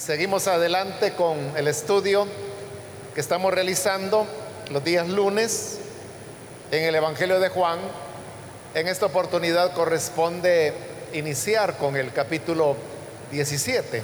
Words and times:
Seguimos 0.00 0.48
adelante 0.48 1.12
con 1.12 1.36
el 1.58 1.68
estudio 1.68 2.26
que 3.14 3.20
estamos 3.20 3.52
realizando 3.52 4.26
los 4.70 4.82
días 4.82 5.06
lunes 5.06 5.76
en 6.70 6.84
el 6.84 6.94
Evangelio 6.94 7.38
de 7.38 7.50
Juan. 7.50 7.78
En 8.72 8.88
esta 8.88 9.04
oportunidad 9.04 9.74
corresponde 9.74 10.72
iniciar 11.12 11.76
con 11.76 11.96
el 11.96 12.14
capítulo 12.14 12.76
17. 13.30 14.02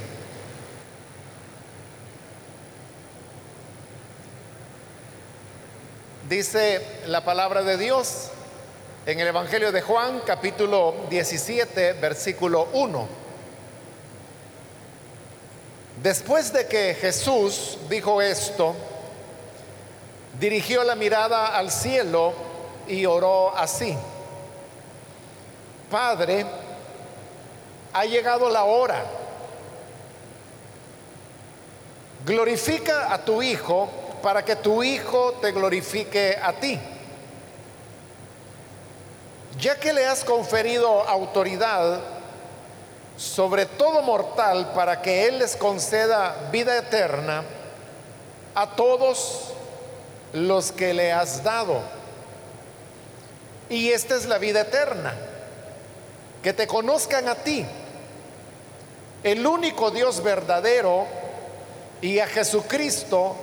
Dice 6.28 6.82
la 7.06 7.24
palabra 7.24 7.62
de 7.62 7.78
Dios 7.78 8.28
en 9.06 9.18
el 9.18 9.28
Evangelio 9.28 9.72
de 9.72 9.80
Juan, 9.80 10.20
capítulo 10.26 10.94
17, 11.08 11.94
versículo 11.94 12.68
1. 12.74 13.25
Después 16.06 16.52
de 16.52 16.68
que 16.68 16.94
Jesús 16.94 17.78
dijo 17.88 18.22
esto, 18.22 18.76
dirigió 20.38 20.84
la 20.84 20.94
mirada 20.94 21.48
al 21.48 21.68
cielo 21.68 22.32
y 22.86 23.04
oró 23.06 23.52
así. 23.56 23.98
Padre, 25.90 26.46
ha 27.92 28.04
llegado 28.04 28.48
la 28.48 28.62
hora. 28.62 29.04
Glorifica 32.24 33.12
a 33.12 33.24
tu 33.24 33.42
Hijo 33.42 33.88
para 34.22 34.44
que 34.44 34.54
tu 34.54 34.84
Hijo 34.84 35.32
te 35.42 35.50
glorifique 35.50 36.38
a 36.40 36.52
ti. 36.52 36.78
Ya 39.58 39.74
que 39.74 39.92
le 39.92 40.06
has 40.06 40.22
conferido 40.22 41.02
autoridad 41.02 42.15
sobre 43.16 43.66
todo 43.66 44.02
mortal 44.02 44.72
para 44.74 45.00
que 45.00 45.26
Él 45.26 45.38
les 45.38 45.56
conceda 45.56 46.48
vida 46.52 46.76
eterna 46.76 47.42
a 48.54 48.70
todos 48.76 49.52
los 50.32 50.72
que 50.72 50.92
le 50.94 51.12
has 51.12 51.42
dado. 51.42 51.80
Y 53.68 53.90
esta 53.90 54.16
es 54.16 54.26
la 54.26 54.38
vida 54.38 54.60
eterna, 54.60 55.14
que 56.42 56.52
te 56.52 56.66
conozcan 56.66 57.28
a 57.28 57.34
ti, 57.34 57.66
el 59.22 59.46
único 59.46 59.90
Dios 59.90 60.22
verdadero, 60.22 61.06
y 62.00 62.18
a 62.18 62.26
Jesucristo, 62.26 63.34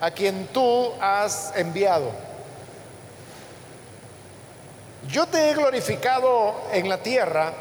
a 0.00 0.10
quien 0.10 0.48
tú 0.48 0.92
has 1.00 1.52
enviado. 1.56 2.10
Yo 5.08 5.26
te 5.26 5.50
he 5.50 5.54
glorificado 5.54 6.54
en 6.72 6.88
la 6.88 6.98
tierra, 6.98 7.52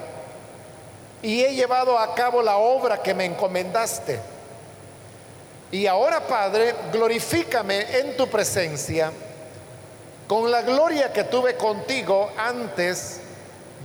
y 1.24 1.42
he 1.42 1.56
llevado 1.56 1.98
a 1.98 2.14
cabo 2.14 2.44
la 2.44 2.58
obra 2.58 3.02
que 3.02 3.14
me 3.14 3.26
encomendaste. 3.26 4.20
Y 5.72 5.88
ahora, 5.88 6.20
Padre, 6.28 6.76
glorifícame 6.92 7.98
en 7.98 8.16
tu 8.16 8.28
presencia 8.28 9.12
con 10.28 10.52
la 10.52 10.62
gloria 10.62 11.12
que 11.12 11.24
tuve 11.24 11.56
contigo 11.56 12.30
antes 12.38 13.22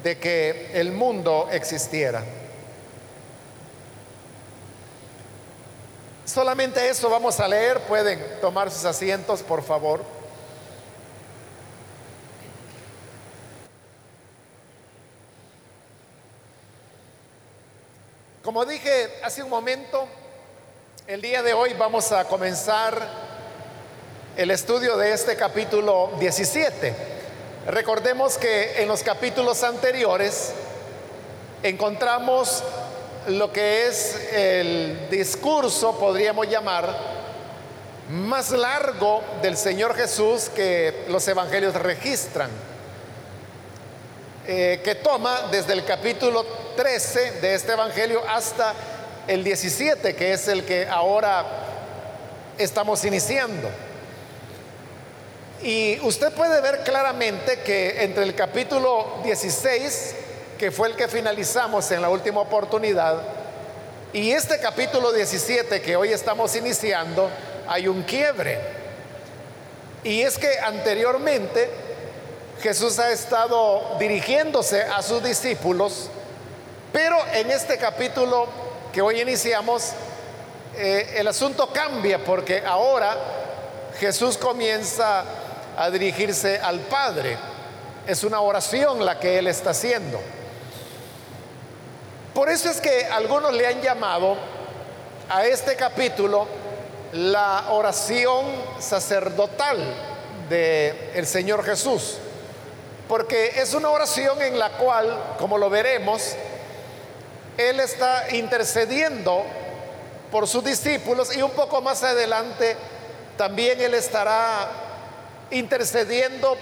de 0.03 0.19
que 0.19 0.72
el 0.75 0.92
mundo 0.92 1.48
existiera. 1.50 2.25
Solamente 6.25 6.86
eso 6.89 7.09
vamos 7.09 7.41
a 7.41 7.48
leer. 7.48 7.81
Pueden 7.83 8.20
tomar 8.41 8.70
sus 8.70 8.84
asientos, 8.84 9.42
por 9.42 9.62
favor. 9.62 10.18
Como 18.59 18.69
dije 18.69 19.09
hace 19.23 19.41
un 19.41 19.51
momento, 19.51 20.09
el 21.06 21.23
día 21.23 21.45
de 21.45 21.55
hoy 21.55 21.75
vamos 21.75 22.11
a 22.11 22.25
comenzar 22.25 23.00
el 24.37 24.50
estudio 24.50 24.97
de 24.97 25.12
este 25.12 25.37
capítulo 25.37 26.11
17. 26.19 26.92
Recordemos 27.69 28.37
que 28.37 28.83
en 28.83 28.88
los 28.88 29.05
capítulos 29.05 29.62
anteriores 29.62 30.50
encontramos 31.62 32.65
lo 33.28 33.53
que 33.53 33.87
es 33.87 34.16
el 34.33 35.09
discurso, 35.09 35.97
podríamos 35.97 36.49
llamar, 36.49 36.93
más 38.10 38.50
largo 38.50 39.22
del 39.41 39.56
Señor 39.56 39.94
Jesús 39.94 40.49
que 40.49 41.04
los 41.06 41.28
evangelios 41.28 41.75
registran, 41.75 42.50
eh, 44.50 44.81
que 44.82 44.94
toma 44.94 45.42
desde 45.50 45.75
el 45.75 45.84
capítulo 45.84 46.42
13 46.75 47.32
de 47.32 47.54
este 47.54 47.72
Evangelio 47.72 48.22
hasta 48.26 48.72
el 49.26 49.44
17, 49.44 50.16
que 50.16 50.32
es 50.32 50.48
el 50.48 50.64
que 50.64 50.88
ahora 50.88 51.44
estamos 52.56 53.04
iniciando. 53.04 53.69
Y 55.62 56.00
usted 56.00 56.32
puede 56.32 56.62
ver 56.62 56.82
claramente 56.82 57.60
que 57.60 58.03
entre 58.03 58.25
el 58.25 58.34
capítulo 58.34 59.19
16, 59.22 60.14
que 60.59 60.70
fue 60.70 60.88
el 60.88 60.97
que 60.97 61.09
finalizamos 61.09 61.91
en 61.91 62.00
la 62.00 62.09
última 62.09 62.41
oportunidad, 62.41 63.20
y 64.15 64.30
este 64.30 64.59
capítulo 64.60 65.12
17 65.12 65.82
que 65.82 65.94
hoy 65.94 66.15
estamos 66.15 66.56
iniciando, 66.56 67.28
hay 67.69 67.86
un 67.86 68.03
quiebre. 68.03 68.59
Y 70.04 70.22
es 70.22 70.38
que 70.38 70.59
anteriormente 70.59 71.88
Jesús 72.61 72.99
ha 72.99 73.11
estado 73.11 73.97
dirigiéndose 73.99 74.83
a 74.83 75.03
sus 75.03 75.23
discípulos 75.23 76.11
pero 76.93 77.17
en 77.35 77.51
este 77.51 77.77
capítulo 77.77 78.49
que 78.93 79.03
hoy 79.03 79.21
iniciamos, 79.21 79.93
eh, 80.75 81.17
el 81.17 81.29
asunto 81.29 81.69
cambia 81.73 82.25
porque 82.25 82.63
ahora 82.65 83.17
Jesús 83.99 84.39
comienza 84.39 85.25
a 85.77 85.91
dirigirse 85.91 86.59
al 86.59 86.81
Padre. 86.81 87.37
Es 88.07 88.25
una 88.25 88.41
oración 88.41 89.05
la 89.05 89.21
que 89.21 89.39
Él 89.39 89.49
está 89.49 89.71
haciendo. 89.71 90.19
Por 92.33 92.49
eso 92.49 92.71
es 92.71 92.81
que 92.81 93.05
algunos 93.05 93.53
le 93.53 93.67
han 93.67 93.83
llamado 93.83 94.37
a 95.29 95.45
este 95.45 95.77
capítulo 95.77 96.47
la 97.13 97.67
oración 97.71 98.47
sacerdotal 98.79 99.79
del 100.49 100.97
el 101.15 101.27
Señor 101.27 101.65
Jesús. 101.65 102.19
Porque 103.09 103.53
es 103.57 103.75
una 103.75 103.89
oración 103.89 104.41
en 104.43 104.59
la 104.59 104.71
cual, 104.71 105.37
como 105.39 105.57
lo 105.57 105.71
veremos, 105.71 106.35
él 107.57 107.81
está 107.81 108.27
intercediendo 108.37 109.45
por 110.31 110.47
sus 110.47 110.63
discípulos 110.63 111.35
y 111.37 111.43
un 111.43 111.51
poco 111.51 111.81
más 111.81 112.03
adelante 112.05 112.77
también 113.37 113.81
Él 113.81 113.95
estará 113.95 114.69
intercediendo 115.51 116.57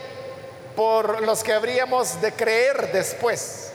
por 0.77 1.23
los 1.23 1.43
que 1.43 1.53
habríamos 1.53 2.21
de 2.21 2.33
creer 2.33 2.93
después. 2.93 3.73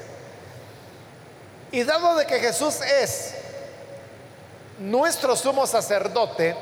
Y 1.72 1.84
dado 1.84 2.16
de 2.16 2.26
que 2.28 2.40
Jesús 2.40 2.80
es 2.82 3.34
nuestro 4.80 5.36
sumo 5.36 5.66
sacerdote, 5.66 6.56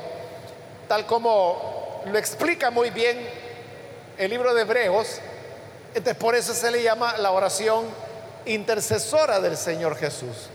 tal 0.88 1.06
como 1.06 2.02
lo 2.06 2.18
explica 2.18 2.70
muy 2.70 2.90
bien 2.90 3.18
el 4.16 4.30
libro 4.30 4.54
de 4.54 4.62
Hebreos, 4.62 5.20
entonces 5.94 6.16
por 6.16 6.34
eso 6.34 6.54
se 6.54 6.70
le 6.70 6.82
llama 6.82 7.16
la 7.18 7.32
oración 7.32 7.86
intercesora 8.46 9.40
del 9.40 9.56
Señor 9.56 9.96
Jesús. 9.96 10.48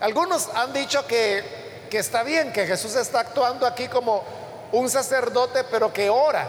Algunos 0.00 0.48
han 0.54 0.72
dicho 0.72 1.06
que, 1.06 1.44
que 1.90 1.98
está 1.98 2.22
bien, 2.22 2.52
que 2.52 2.66
Jesús 2.66 2.94
está 2.96 3.20
actuando 3.20 3.66
aquí 3.66 3.88
como 3.88 4.22
un 4.72 4.88
sacerdote, 4.88 5.64
pero 5.64 5.92
que 5.92 6.10
ora, 6.10 6.48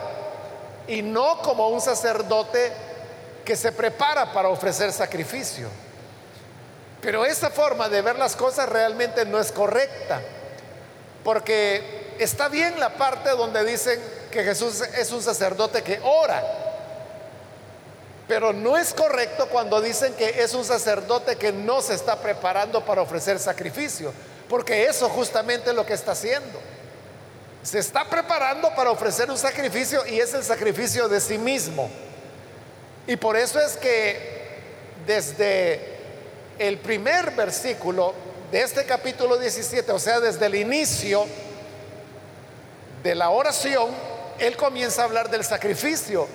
y 0.87 1.01
no 1.01 1.41
como 1.41 1.69
un 1.69 1.81
sacerdote 1.81 2.71
que 3.45 3.55
se 3.55 3.71
prepara 3.71 4.31
para 4.31 4.49
ofrecer 4.49 4.91
sacrificio. 4.91 5.67
Pero 7.01 7.25
esa 7.25 7.49
forma 7.49 7.89
de 7.89 8.01
ver 8.01 8.17
las 8.17 8.35
cosas 8.35 8.67
realmente 8.67 9.25
no 9.25 9.39
es 9.39 9.51
correcta, 9.51 10.21
porque 11.23 12.15
está 12.19 12.49
bien 12.49 12.79
la 12.79 12.89
parte 12.89 13.29
donde 13.31 13.63
dicen 13.63 13.99
que 14.31 14.43
Jesús 14.43 14.81
es 14.81 15.11
un 15.11 15.23
sacerdote 15.23 15.81
que 15.81 15.99
ora, 16.03 16.43
pero 18.29 18.53
no 18.53 18.77
es 18.77 18.93
correcto 18.93 19.47
cuando 19.47 19.81
dicen 19.81 20.13
que 20.13 20.43
es 20.43 20.53
un 20.53 20.63
sacerdote 20.63 21.35
que 21.35 21.51
no 21.51 21.81
se 21.81 21.95
está 21.95 22.21
preparando 22.21 22.85
para 22.85 23.01
ofrecer 23.01 23.39
sacrificio, 23.39 24.13
porque 24.47 24.85
eso 24.85 25.09
justamente 25.09 25.71
es 25.71 25.75
lo 25.75 25.83
que 25.83 25.95
está 25.95 26.11
haciendo. 26.11 26.59
Se 27.63 27.79
está 27.79 28.07
preparando 28.07 28.69
para 28.75 28.91
ofrecer 28.91 29.31
un 29.31 29.37
sacrificio 29.37 30.05
y 30.05 30.19
es 30.19 30.31
el 30.35 30.43
sacrificio 30.43 31.09
de 31.09 31.19
sí 31.19 31.39
mismo. 31.39 31.89
Y 33.07 33.15
por 33.15 33.35
eso 33.35 33.59
es 33.59 33.75
que 33.77 34.59
desde 35.07 35.97
el 36.59 36.77
primer 36.77 37.31
versículo 37.31 38.13
de 38.51 38.61
este 38.61 38.85
capítulo 38.85 39.39
17, 39.39 39.91
o 39.91 39.97
sea, 39.97 40.19
desde 40.19 40.45
el 40.45 40.53
inicio 40.53 41.25
de 43.01 43.15
la 43.15 43.31
oración, 43.31 43.89
él 44.37 44.55
comienza 44.55 45.01
a 45.01 45.05
hablar 45.05 45.31
del 45.31 45.43
sacrificio 45.43 46.27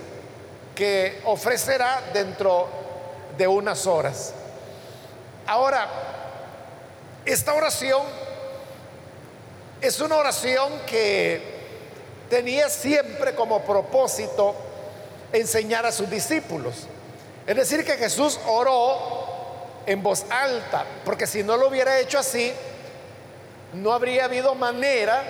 que 0.74 1.20
ofrecerá 1.24 2.02
dentro 2.12 2.68
de 3.36 3.46
unas 3.46 3.86
horas. 3.86 4.32
Ahora, 5.46 5.88
esta 7.24 7.54
oración 7.54 8.02
es 9.80 10.00
una 10.00 10.16
oración 10.16 10.72
que 10.86 11.54
tenía 12.28 12.68
siempre 12.68 13.34
como 13.34 13.62
propósito 13.62 14.54
enseñar 15.32 15.84
a 15.86 15.92
sus 15.92 16.08
discípulos. 16.08 16.86
Es 17.46 17.56
decir, 17.56 17.84
que 17.84 17.96
Jesús 17.96 18.40
oró 18.46 19.24
en 19.86 20.02
voz 20.02 20.24
alta, 20.30 20.84
porque 21.04 21.26
si 21.26 21.42
no 21.42 21.56
lo 21.56 21.68
hubiera 21.68 21.98
hecho 22.00 22.18
así, 22.18 22.52
no 23.74 23.92
habría 23.92 24.24
habido 24.24 24.54
manera 24.54 25.22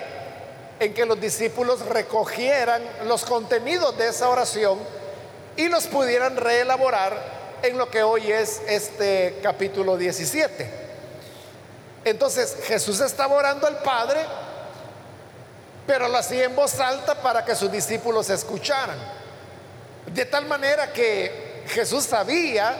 en 0.79 0.93
que 0.93 1.05
los 1.05 1.19
discípulos 1.19 1.85
recogieran 1.85 2.81
los 3.05 3.25
contenidos 3.25 3.97
de 3.97 4.07
esa 4.07 4.29
oración 4.29 4.79
y 5.57 5.69
los 5.69 5.87
pudieran 5.87 6.35
reelaborar 6.37 7.17
en 7.61 7.77
lo 7.77 7.89
que 7.89 8.03
hoy 8.03 8.31
es 8.31 8.61
este 8.67 9.39
capítulo 9.41 9.97
17. 9.97 10.69
Entonces 12.03 12.57
Jesús 12.65 12.99
estaba 12.99 13.35
orando 13.35 13.65
al 13.65 13.77
Padre, 13.79 14.21
pero 15.87 16.07
lo 16.07 16.17
hacía 16.17 16.45
en 16.45 16.55
voz 16.55 16.79
alta 16.79 17.15
para 17.15 17.43
que 17.43 17.55
sus 17.55 17.71
discípulos 17.71 18.29
escucharan. 18.29 18.97
De 20.13 20.25
tal 20.25 20.45
manera 20.45 20.91
que 20.93 21.63
Jesús 21.67 22.03
sabía 22.03 22.75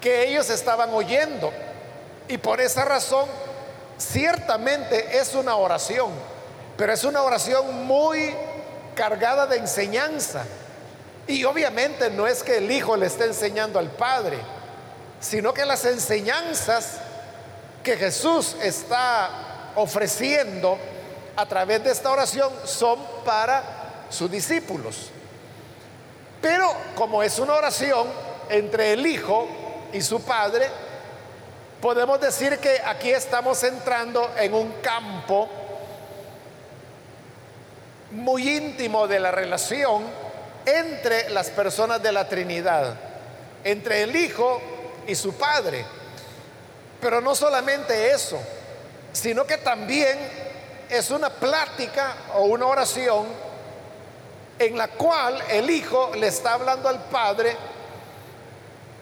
que 0.00 0.28
ellos 0.28 0.50
estaban 0.50 0.90
oyendo 0.92 1.52
y 2.28 2.38
por 2.38 2.60
esa 2.60 2.84
razón 2.84 3.28
ciertamente 3.98 5.18
es 5.18 5.34
una 5.34 5.56
oración, 5.56 6.10
pero 6.76 6.92
es 6.92 7.02
una 7.04 7.22
oración 7.22 7.86
muy 7.86 8.34
cargada 8.94 9.46
de 9.46 9.56
enseñanza. 9.56 10.44
Y 11.26 11.44
obviamente 11.44 12.10
no 12.10 12.26
es 12.26 12.42
que 12.42 12.58
el 12.58 12.70
Hijo 12.70 12.96
le 12.96 13.06
esté 13.06 13.24
enseñando 13.24 13.78
al 13.78 13.90
Padre, 13.90 14.38
sino 15.20 15.54
que 15.54 15.64
las 15.64 15.84
enseñanzas 15.86 16.98
que 17.82 17.96
Jesús 17.96 18.56
está 18.62 19.72
ofreciendo 19.74 20.78
a 21.36 21.46
través 21.46 21.82
de 21.82 21.90
esta 21.90 22.10
oración 22.10 22.52
son 22.64 22.98
para 23.24 23.62
sus 24.10 24.30
discípulos. 24.30 25.10
Pero 26.40 26.70
como 26.94 27.22
es 27.22 27.38
una 27.38 27.54
oración 27.54 28.06
entre 28.50 28.92
el 28.92 29.06
Hijo 29.06 29.48
y 29.92 30.02
su 30.02 30.20
Padre, 30.22 30.68
podemos 31.80 32.20
decir 32.20 32.58
que 32.58 32.80
aquí 32.84 33.10
estamos 33.10 33.62
entrando 33.62 34.30
en 34.36 34.52
un 34.52 34.72
campo 34.82 35.48
muy 38.10 38.56
íntimo 38.56 39.08
de 39.08 39.20
la 39.20 39.30
relación 39.30 40.23
entre 40.66 41.30
las 41.30 41.50
personas 41.50 42.02
de 42.02 42.12
la 42.12 42.28
Trinidad, 42.28 42.94
entre 43.62 44.02
el 44.02 44.14
Hijo 44.14 44.60
y 45.06 45.14
su 45.14 45.34
Padre. 45.34 45.84
Pero 47.00 47.20
no 47.20 47.34
solamente 47.34 48.10
eso, 48.10 48.40
sino 49.12 49.46
que 49.46 49.58
también 49.58 50.18
es 50.88 51.10
una 51.10 51.30
plática 51.30 52.14
o 52.34 52.44
una 52.44 52.66
oración 52.66 53.26
en 54.58 54.78
la 54.78 54.88
cual 54.88 55.42
el 55.50 55.68
Hijo 55.68 56.12
le 56.14 56.28
está 56.28 56.54
hablando 56.54 56.88
al 56.88 57.04
Padre 57.04 57.56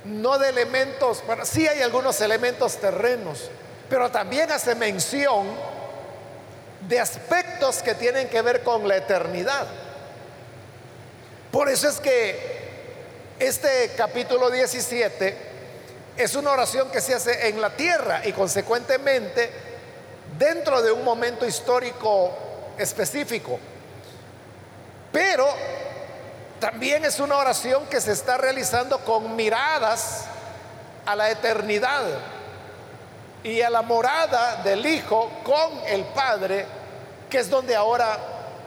no 0.04 0.38
de 0.38 0.48
elementos, 0.48 1.22
bueno, 1.26 1.44
sí 1.44 1.66
hay 1.66 1.80
algunos 1.80 2.20
elementos 2.20 2.76
terrenos, 2.78 3.50
pero 3.88 4.10
también 4.10 4.50
hace 4.50 4.74
mención 4.74 5.46
de 6.88 6.98
aspectos 6.98 7.82
que 7.82 7.94
tienen 7.94 8.28
que 8.28 8.42
ver 8.42 8.62
con 8.62 8.86
la 8.88 8.96
eternidad. 8.96 9.66
Por 11.52 11.68
eso 11.68 11.86
es 11.86 12.00
que 12.00 12.62
este 13.38 13.92
capítulo 13.94 14.50
17 14.50 15.36
es 16.16 16.34
una 16.34 16.52
oración 16.52 16.90
que 16.90 17.02
se 17.02 17.14
hace 17.14 17.48
en 17.48 17.60
la 17.60 17.68
tierra 17.76 18.22
y 18.24 18.32
consecuentemente 18.32 19.50
dentro 20.38 20.80
de 20.80 20.90
un 20.90 21.04
momento 21.04 21.46
histórico 21.46 22.32
específico. 22.78 23.58
Pero 25.12 25.46
también 26.58 27.04
es 27.04 27.20
una 27.20 27.36
oración 27.36 27.84
que 27.86 28.00
se 28.00 28.12
está 28.12 28.38
realizando 28.38 29.00
con 29.00 29.36
miradas 29.36 30.24
a 31.04 31.14
la 31.14 31.30
eternidad 31.30 32.02
y 33.44 33.60
a 33.60 33.68
la 33.68 33.82
morada 33.82 34.62
del 34.62 34.86
Hijo 34.86 35.30
con 35.44 35.80
el 35.86 36.02
Padre, 36.04 36.64
que 37.28 37.40
es 37.40 37.50
donde 37.50 37.76
ahora 37.76 38.16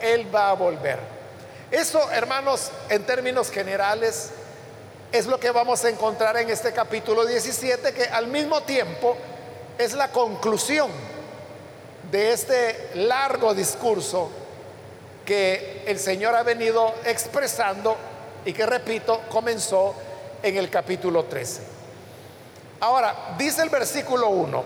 Él 0.01 0.33
va 0.33 0.51
a 0.51 0.53
volver. 0.53 1.14
Eso, 1.71 2.12
hermanos, 2.12 2.71
en 2.89 3.03
términos 3.03 3.50
generales, 3.50 4.29
es 5.12 5.25
lo 5.25 5.39
que 5.39 5.50
vamos 5.51 5.83
a 5.83 5.89
encontrar 5.89 6.38
en 6.38 6.50
este 6.50 6.71
capítulo 6.71 7.25
17, 7.25 7.94
que 7.94 8.03
al 8.03 8.27
mismo 8.27 8.62
tiempo 8.63 9.17
es 9.77 9.94
la 9.94 10.12
conclusión 10.12 10.91
de 12.12 12.33
este 12.33 12.91
largo 12.95 13.53
discurso 13.53 14.29
que 15.25 15.83
el 15.88 16.00
Señor 16.00 16.35
ha 16.35 16.44
venido 16.44 16.94
expresando 17.06 17.97
y 18.45 18.53
que, 18.53 18.65
repito, 18.65 19.21
comenzó 19.29 19.95
en 20.44 20.57
el 20.57 20.69
capítulo 20.69 21.25
13. 21.25 21.62
Ahora, 22.79 23.35
dice 23.38 23.63
el 23.63 23.69
versículo 23.69 24.29
1 24.29 24.63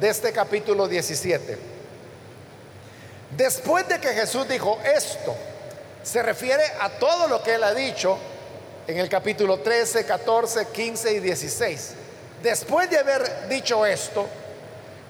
de 0.00 0.08
este 0.08 0.32
capítulo 0.32 0.88
17. 0.88 1.58
Después 3.36 3.86
de 3.88 4.00
que 4.00 4.08
Jesús 4.08 4.48
dijo 4.48 4.78
esto, 4.84 5.34
se 6.02 6.22
refiere 6.22 6.64
a 6.80 6.90
todo 6.90 7.28
lo 7.28 7.42
que 7.42 7.54
él 7.54 7.64
ha 7.64 7.74
dicho 7.74 8.18
en 8.86 8.98
el 8.98 9.08
capítulo 9.08 9.60
13, 9.60 10.04
14, 10.04 10.68
15 10.68 11.12
y 11.12 11.20
16. 11.20 11.94
Después 12.42 12.90
de 12.90 12.98
haber 12.98 13.48
dicho 13.48 13.86
esto, 13.86 14.26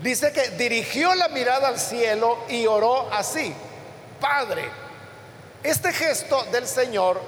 dice 0.00 0.32
que 0.32 0.50
dirigió 0.50 1.14
la 1.14 1.28
mirada 1.28 1.68
al 1.68 1.78
cielo 1.78 2.38
y 2.48 2.66
oró 2.66 3.10
así. 3.12 3.54
Padre. 4.20 4.64
Este 5.62 5.92
gesto 5.92 6.44
del 6.52 6.66
Señor 6.66 7.20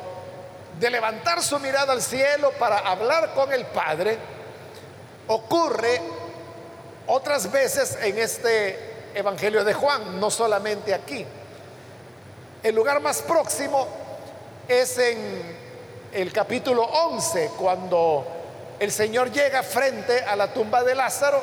de 0.78 0.90
levantar 0.90 1.42
su 1.42 1.58
mirada 1.60 1.92
al 1.92 2.02
cielo 2.02 2.52
para 2.58 2.78
hablar 2.78 3.32
con 3.32 3.52
el 3.52 3.64
Padre 3.66 4.18
ocurre 5.28 6.00
otras 7.06 7.50
veces 7.50 7.96
en 8.02 8.18
este 8.18 8.92
Evangelio 9.14 9.64
de 9.64 9.72
Juan, 9.72 10.18
no 10.18 10.30
solamente 10.30 10.92
aquí. 10.92 11.24
El 12.64 12.74
lugar 12.74 12.98
más 13.02 13.20
próximo 13.20 13.86
es 14.66 14.96
en 14.96 15.18
el 16.14 16.32
capítulo 16.32 16.82
11, 16.82 17.50
cuando 17.58 18.26
el 18.80 18.90
Señor 18.90 19.30
llega 19.30 19.62
frente 19.62 20.20
a 20.20 20.34
la 20.34 20.50
tumba 20.54 20.82
de 20.82 20.94
Lázaro 20.94 21.42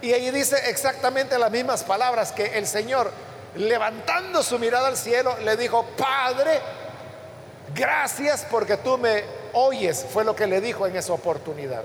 y 0.00 0.12
ahí 0.12 0.30
dice 0.30 0.70
exactamente 0.70 1.36
las 1.36 1.50
mismas 1.50 1.82
palabras 1.82 2.30
que 2.30 2.56
el 2.56 2.68
Señor 2.68 3.10
levantando 3.56 4.40
su 4.44 4.60
mirada 4.60 4.86
al 4.86 4.96
cielo, 4.96 5.36
le 5.42 5.56
dijo, 5.56 5.84
Padre, 5.96 6.60
gracias 7.74 8.46
porque 8.48 8.76
tú 8.76 8.98
me 8.98 9.24
oyes, 9.52 10.06
fue 10.12 10.22
lo 10.24 10.36
que 10.36 10.46
le 10.46 10.60
dijo 10.60 10.86
en 10.86 10.94
esa 10.94 11.12
oportunidad. 11.12 11.82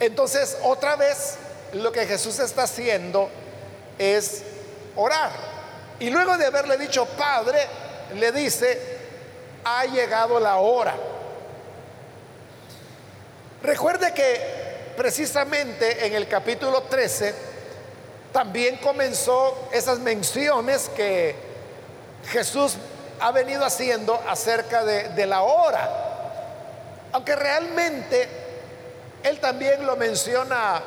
Entonces, 0.00 0.58
otra 0.64 0.96
vez, 0.96 1.36
lo 1.72 1.92
que 1.92 2.04
Jesús 2.04 2.38
está 2.40 2.64
haciendo 2.64 3.30
es 3.98 4.42
orar. 4.96 5.51
Y 6.02 6.10
luego 6.10 6.36
de 6.36 6.46
haberle 6.46 6.76
dicho, 6.78 7.06
Padre, 7.06 7.60
le 8.16 8.32
dice, 8.32 8.76
ha 9.64 9.84
llegado 9.84 10.40
la 10.40 10.56
hora. 10.56 10.96
Recuerde 13.62 14.12
que 14.12 14.94
precisamente 14.96 16.04
en 16.04 16.14
el 16.14 16.26
capítulo 16.26 16.82
13, 16.82 17.32
también 18.32 18.78
comenzó 18.78 19.68
esas 19.72 20.00
menciones 20.00 20.88
que 20.88 21.36
Jesús 22.32 22.78
ha 23.20 23.30
venido 23.30 23.64
haciendo 23.64 24.20
acerca 24.26 24.84
de, 24.84 25.24
la 25.24 25.42
hora. 25.42 25.88
Aunque 27.12 27.36
realmente 27.36 28.28
Él 29.22 29.38
también 29.38 29.86
lo 29.86 29.94
menciona 29.94 30.82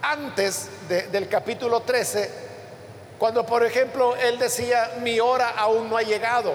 antes 0.00 0.68
del 1.10 1.28
capítulo 1.28 1.80
13, 1.80 2.41
cuando 3.22 3.46
por 3.46 3.64
ejemplo 3.64 4.16
Él 4.16 4.36
decía, 4.36 4.94
mi 4.98 5.20
hora 5.20 5.50
aún 5.50 5.88
no 5.88 5.96
ha 5.96 6.02
llegado. 6.02 6.54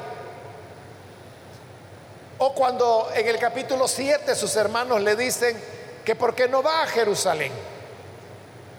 O 2.40 2.54
cuando 2.54 3.10
en 3.16 3.26
el 3.26 3.40
capítulo 3.40 3.88
7 3.88 4.36
sus 4.36 4.54
hermanos 4.58 5.02
le 5.02 5.16
dicen 5.16 5.58
que 6.04 6.14
por 6.14 6.36
qué 6.36 6.50
no 6.50 6.62
va 6.62 6.84
a 6.84 6.88
Jerusalén. 6.88 7.54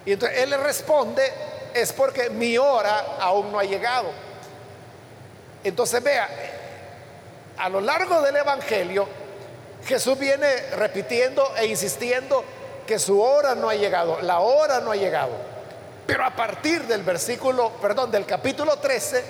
Y 0.04 0.12
entonces 0.12 0.38
él 0.38 0.50
le 0.50 0.58
responde, 0.58 1.32
es 1.72 1.94
porque 1.94 2.28
mi 2.28 2.58
hora 2.58 3.16
aún 3.20 3.50
no 3.50 3.58
ha 3.58 3.64
llegado. 3.64 4.10
Entonces 5.64 6.02
vea, 6.02 6.28
a 7.56 7.70
lo 7.70 7.80
largo 7.80 8.20
del 8.20 8.36
Evangelio, 8.36 9.08
Jesús 9.86 10.18
viene 10.18 10.54
repitiendo 10.76 11.56
e 11.56 11.64
insistiendo 11.64 12.44
que 12.86 12.98
su 12.98 13.18
hora 13.18 13.54
no 13.54 13.70
ha 13.70 13.74
llegado, 13.74 14.20
la 14.20 14.40
hora 14.40 14.80
no 14.80 14.90
ha 14.90 14.96
llegado. 14.96 15.57
Pero 16.08 16.24
a 16.24 16.30
partir 16.30 16.86
del 16.86 17.02
versículo, 17.02 17.70
perdón, 17.82 18.10
del 18.10 18.24
capítulo 18.24 18.78
13, 18.78 19.22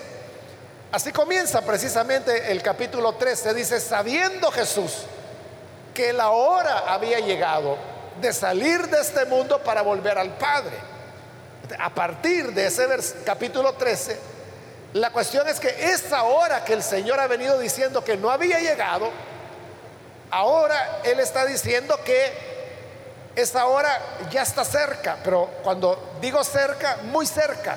así 0.92 1.10
comienza 1.10 1.60
precisamente 1.62 2.52
el 2.52 2.62
capítulo 2.62 3.16
13, 3.16 3.52
dice, 3.52 3.80
sabiendo 3.80 4.48
Jesús 4.52 4.92
que 5.92 6.12
la 6.12 6.30
hora 6.30 6.84
había 6.86 7.18
llegado, 7.18 7.76
de 8.20 8.32
salir 8.32 8.86
de 8.86 9.00
este 9.00 9.24
mundo 9.24 9.60
para 9.64 9.82
volver 9.82 10.18
al 10.18 10.38
Padre. 10.38 10.76
A 11.80 11.92
partir 11.92 12.52
de 12.54 12.66
ese 12.68 12.86
capítulo 13.24 13.72
13, 13.72 14.16
la 14.92 15.10
cuestión 15.10 15.48
es 15.48 15.58
que 15.58 15.90
esa 15.92 16.22
hora 16.22 16.64
que 16.64 16.74
el 16.74 16.84
Señor 16.84 17.18
ha 17.18 17.26
venido 17.26 17.58
diciendo 17.58 18.04
que 18.04 18.16
no 18.16 18.30
había 18.30 18.60
llegado, 18.60 19.10
ahora 20.30 21.00
Él 21.02 21.18
está 21.18 21.44
diciendo 21.44 21.98
que 22.04 22.47
esa 23.40 23.66
hora 23.66 24.00
ya 24.32 24.42
está 24.42 24.64
cerca, 24.64 25.16
pero 25.22 25.48
cuando 25.62 26.18
digo 26.20 26.42
cerca, 26.42 26.98
muy 27.04 27.24
cerca. 27.24 27.76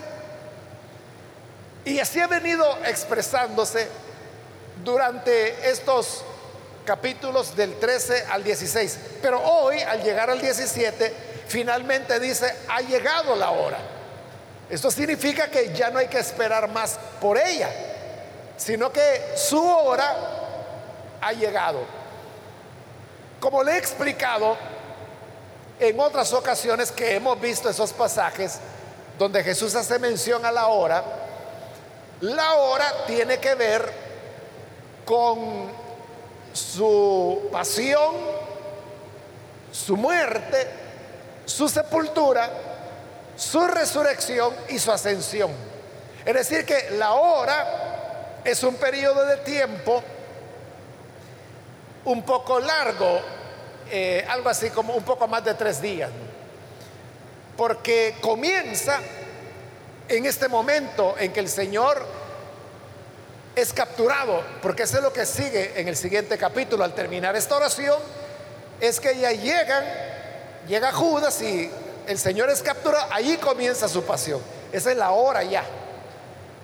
Y 1.85 1.99
así 1.99 2.19
ha 2.19 2.25
venido 2.25 2.65
expresándose 2.83 3.87
durante 4.83 5.69
estos 5.69 6.23
capítulos 6.83 7.55
del 7.55 7.77
13 7.77 8.25
al 8.31 8.43
16. 8.43 8.99
Pero 9.21 9.39
hoy, 9.39 9.79
al 9.81 10.01
llegar 10.01 10.31
al 10.31 10.41
17, 10.41 11.13
finalmente 11.47 12.19
dice, 12.19 12.55
ha 12.67 12.81
llegado 12.81 13.35
la 13.35 13.51
hora. 13.51 13.77
Esto 14.67 14.89
significa 14.89 15.51
que 15.51 15.71
ya 15.75 15.91
no 15.91 15.99
hay 15.99 16.07
que 16.07 16.17
esperar 16.17 16.69
más 16.69 16.97
por 17.19 17.37
ella, 17.37 17.69
sino 18.57 18.91
que 18.91 19.33
su 19.35 19.63
hora 19.63 20.15
ha 21.21 21.33
llegado. 21.33 21.81
Como 23.39 23.63
le 23.63 23.73
he 23.73 23.77
explicado 23.77 24.57
en 25.81 25.99
otras 25.99 26.31
ocasiones 26.31 26.91
que 26.91 27.15
hemos 27.15 27.41
visto 27.41 27.67
esos 27.67 27.91
pasajes 27.91 28.59
donde 29.17 29.43
Jesús 29.43 29.73
hace 29.73 29.97
mención 29.97 30.45
a 30.45 30.51
la 30.51 30.67
hora, 30.67 31.03
la 32.21 32.53
hora 32.53 32.85
tiene 33.07 33.39
que 33.39 33.55
ver 33.55 33.91
con 35.03 35.71
su 36.53 37.49
pasión, 37.51 38.15
su 39.71 39.97
muerte, 39.97 40.67
su 41.45 41.67
sepultura, 41.67 42.47
su 43.35 43.65
resurrección 43.65 44.53
y 44.69 44.77
su 44.77 44.91
ascensión. 44.91 45.51
Es 46.23 46.33
decir, 46.35 46.63
que 46.63 46.91
la 46.91 47.13
hora 47.13 48.39
es 48.43 48.61
un 48.63 48.75
periodo 48.75 49.25
de 49.25 49.37
tiempo 49.37 50.03
un 52.05 52.21
poco 52.23 52.59
largo, 52.59 53.19
eh, 53.91 54.25
algo 54.29 54.49
así 54.49 54.69
como 54.69 54.95
un 54.95 55.03
poco 55.03 55.27
más 55.27 55.43
de 55.43 55.53
tres 55.53 55.81
días, 55.81 56.09
porque 57.57 58.15
comienza 58.21 58.99
en 60.07 60.25
este 60.25 60.47
momento 60.47 61.15
en 61.19 61.33
que 61.33 61.41
el 61.41 61.49
Señor 61.49 62.05
es 63.55 63.73
capturado, 63.73 64.41
porque 64.61 64.83
eso 64.83 64.97
es 64.97 65.03
lo 65.03 65.11
que 65.11 65.25
sigue 65.25 65.79
en 65.79 65.87
el 65.87 65.95
siguiente 65.97 66.37
capítulo. 66.37 66.83
Al 66.83 66.93
terminar 66.93 67.35
esta 67.35 67.55
oración, 67.57 67.99
es 68.79 68.99
que 68.99 69.17
ya 69.17 69.31
llegan, 69.31 69.83
llega 70.67 70.91
Judas 70.91 71.41
y 71.41 71.69
el 72.07 72.17
Señor 72.17 72.49
es 72.49 72.61
capturado, 72.61 73.07
ahí 73.11 73.37
comienza 73.37 73.87
su 73.87 74.03
pasión. 74.03 74.41
Esa 74.71 74.91
es 74.91 74.97
la 74.97 75.11
hora 75.11 75.43
ya. 75.43 75.63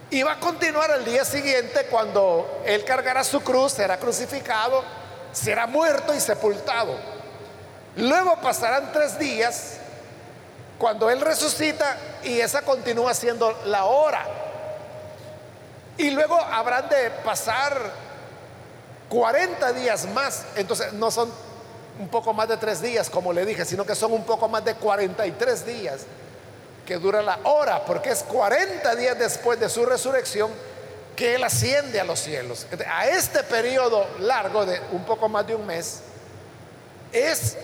Y 0.09 0.23
va 0.23 0.33
a 0.33 0.39
continuar 0.39 0.89
al 0.91 1.03
día 1.03 1.25
siguiente 1.25 1.87
cuando 1.89 2.61
Él 2.65 2.85
cargará 2.85 3.23
su 3.25 3.41
cruz, 3.41 3.73
será 3.73 3.97
crucificado, 3.97 4.81
será 5.33 5.67
muerto 5.67 6.13
y 6.13 6.19
sepultado. 6.21 7.16
Luego 7.97 8.37
pasarán 8.41 8.91
tres 8.93 9.17
días 9.19 9.77
cuando 10.77 11.09
Él 11.09 11.19
resucita 11.21 11.97
y 12.23 12.39
esa 12.39 12.61
continúa 12.61 13.13
siendo 13.13 13.51
la 13.65 13.85
hora 13.85 14.25
y 15.97 16.11
luego 16.11 16.39
habrán 16.39 16.87
de 16.89 17.09
pasar 17.23 17.75
40 19.09 19.73
días 19.73 20.07
más. 20.09 20.45
Entonces 20.55 20.93
no 20.93 21.09
son 21.09 21.31
un 21.99 22.07
poco 22.09 22.33
más 22.33 22.47
de 22.47 22.57
tres 22.57 22.81
días, 22.81 23.09
como 23.09 23.33
le 23.33 23.45
dije, 23.45 23.65
sino 23.65 23.85
que 23.85 23.95
son 23.95 24.13
un 24.13 24.23
poco 24.23 24.47
más 24.47 24.63
de 24.63 24.75
43 24.75 25.65
días 25.65 26.01
que 26.85 26.97
dura 26.97 27.21
la 27.21 27.39
hora, 27.43 27.83
porque 27.83 28.11
es 28.11 28.23
40 28.23 28.95
días 28.95 29.17
después 29.17 29.59
de 29.59 29.67
su 29.67 29.85
resurrección 29.85 30.51
que 31.15 31.35
Él 31.35 31.43
asciende 31.43 31.99
a 31.99 32.03
los 32.03 32.19
cielos. 32.19 32.67
A 32.87 33.07
este 33.07 33.43
periodo 33.43 34.05
largo 34.19 34.65
de 34.65 34.79
un 34.91 35.03
poco 35.03 35.27
más 35.27 35.47
de 35.47 35.55
un 35.55 35.65
mes, 35.65 36.01
es 37.11 37.57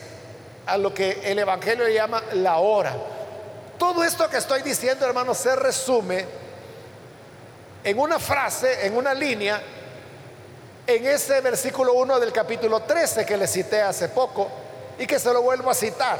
a 0.65 0.77
lo 0.77 0.93
que 0.93 1.21
el 1.23 1.39
Evangelio 1.39 1.87
llama 1.87 2.21
la 2.33 2.57
hora. 2.57 2.95
Todo 3.77 4.03
esto 4.03 4.29
que 4.29 4.37
estoy 4.37 4.61
diciendo, 4.61 5.05
hermanos, 5.05 5.37
se 5.37 5.55
resume 5.55 6.25
en 7.83 7.99
una 7.99 8.19
frase, 8.19 8.85
en 8.85 8.95
una 8.95 9.13
línea, 9.13 9.61
en 10.85 11.05
ese 11.05 11.41
versículo 11.41 11.93
1 11.93 12.19
del 12.19 12.31
capítulo 12.31 12.81
13 12.81 13.25
que 13.25 13.37
le 13.37 13.47
cité 13.47 13.81
hace 13.81 14.09
poco 14.09 14.49
y 14.97 15.07
que 15.07 15.19
se 15.19 15.31
lo 15.33 15.41
vuelvo 15.41 15.69
a 15.69 15.73
citar. 15.73 16.19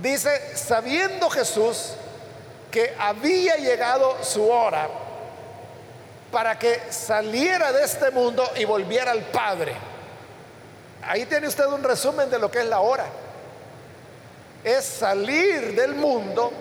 Dice, 0.00 0.56
sabiendo 0.56 1.30
Jesús 1.30 1.92
que 2.70 2.94
había 2.98 3.56
llegado 3.56 4.16
su 4.24 4.48
hora 4.48 4.88
para 6.32 6.58
que 6.58 6.80
saliera 6.90 7.72
de 7.72 7.84
este 7.84 8.10
mundo 8.10 8.44
y 8.56 8.64
volviera 8.64 9.12
al 9.12 9.22
Padre. 9.22 9.76
Ahí 11.02 11.26
tiene 11.26 11.46
usted 11.46 11.66
un 11.66 11.84
resumen 11.84 12.28
de 12.28 12.38
lo 12.38 12.50
que 12.50 12.58
es 12.58 12.66
la 12.66 12.80
hora. 12.80 13.04
Es 14.64 14.84
salir 14.84 15.74
del 15.74 15.94
mundo 15.94 16.52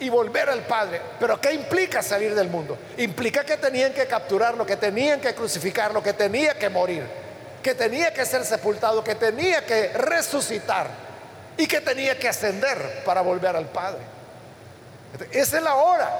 y 0.00 0.08
volver 0.08 0.50
al 0.50 0.62
Padre. 0.62 1.00
Pero 1.20 1.40
¿qué 1.40 1.52
implica 1.52 2.02
salir 2.02 2.34
del 2.34 2.48
mundo? 2.48 2.76
Implica 2.98 3.44
que 3.44 3.56
tenían 3.56 3.92
que 3.92 4.06
capturarlo, 4.06 4.66
que 4.66 4.76
tenían 4.76 5.20
que 5.20 5.34
crucificarlo, 5.34 6.02
que 6.02 6.12
tenía 6.12 6.54
que 6.58 6.68
morir, 6.68 7.04
que 7.62 7.74
tenía 7.74 8.12
que 8.12 8.26
ser 8.26 8.44
sepultado, 8.44 9.04
que 9.04 9.14
tenía 9.14 9.64
que 9.64 9.92
resucitar 9.92 10.88
y 11.56 11.66
que 11.66 11.80
tenía 11.80 12.18
que 12.18 12.28
ascender 12.28 13.04
para 13.04 13.20
volver 13.20 13.54
al 13.54 13.66
Padre. 13.66 14.00
Esa 15.30 15.58
es 15.58 15.62
la 15.62 15.76
hora. 15.76 16.10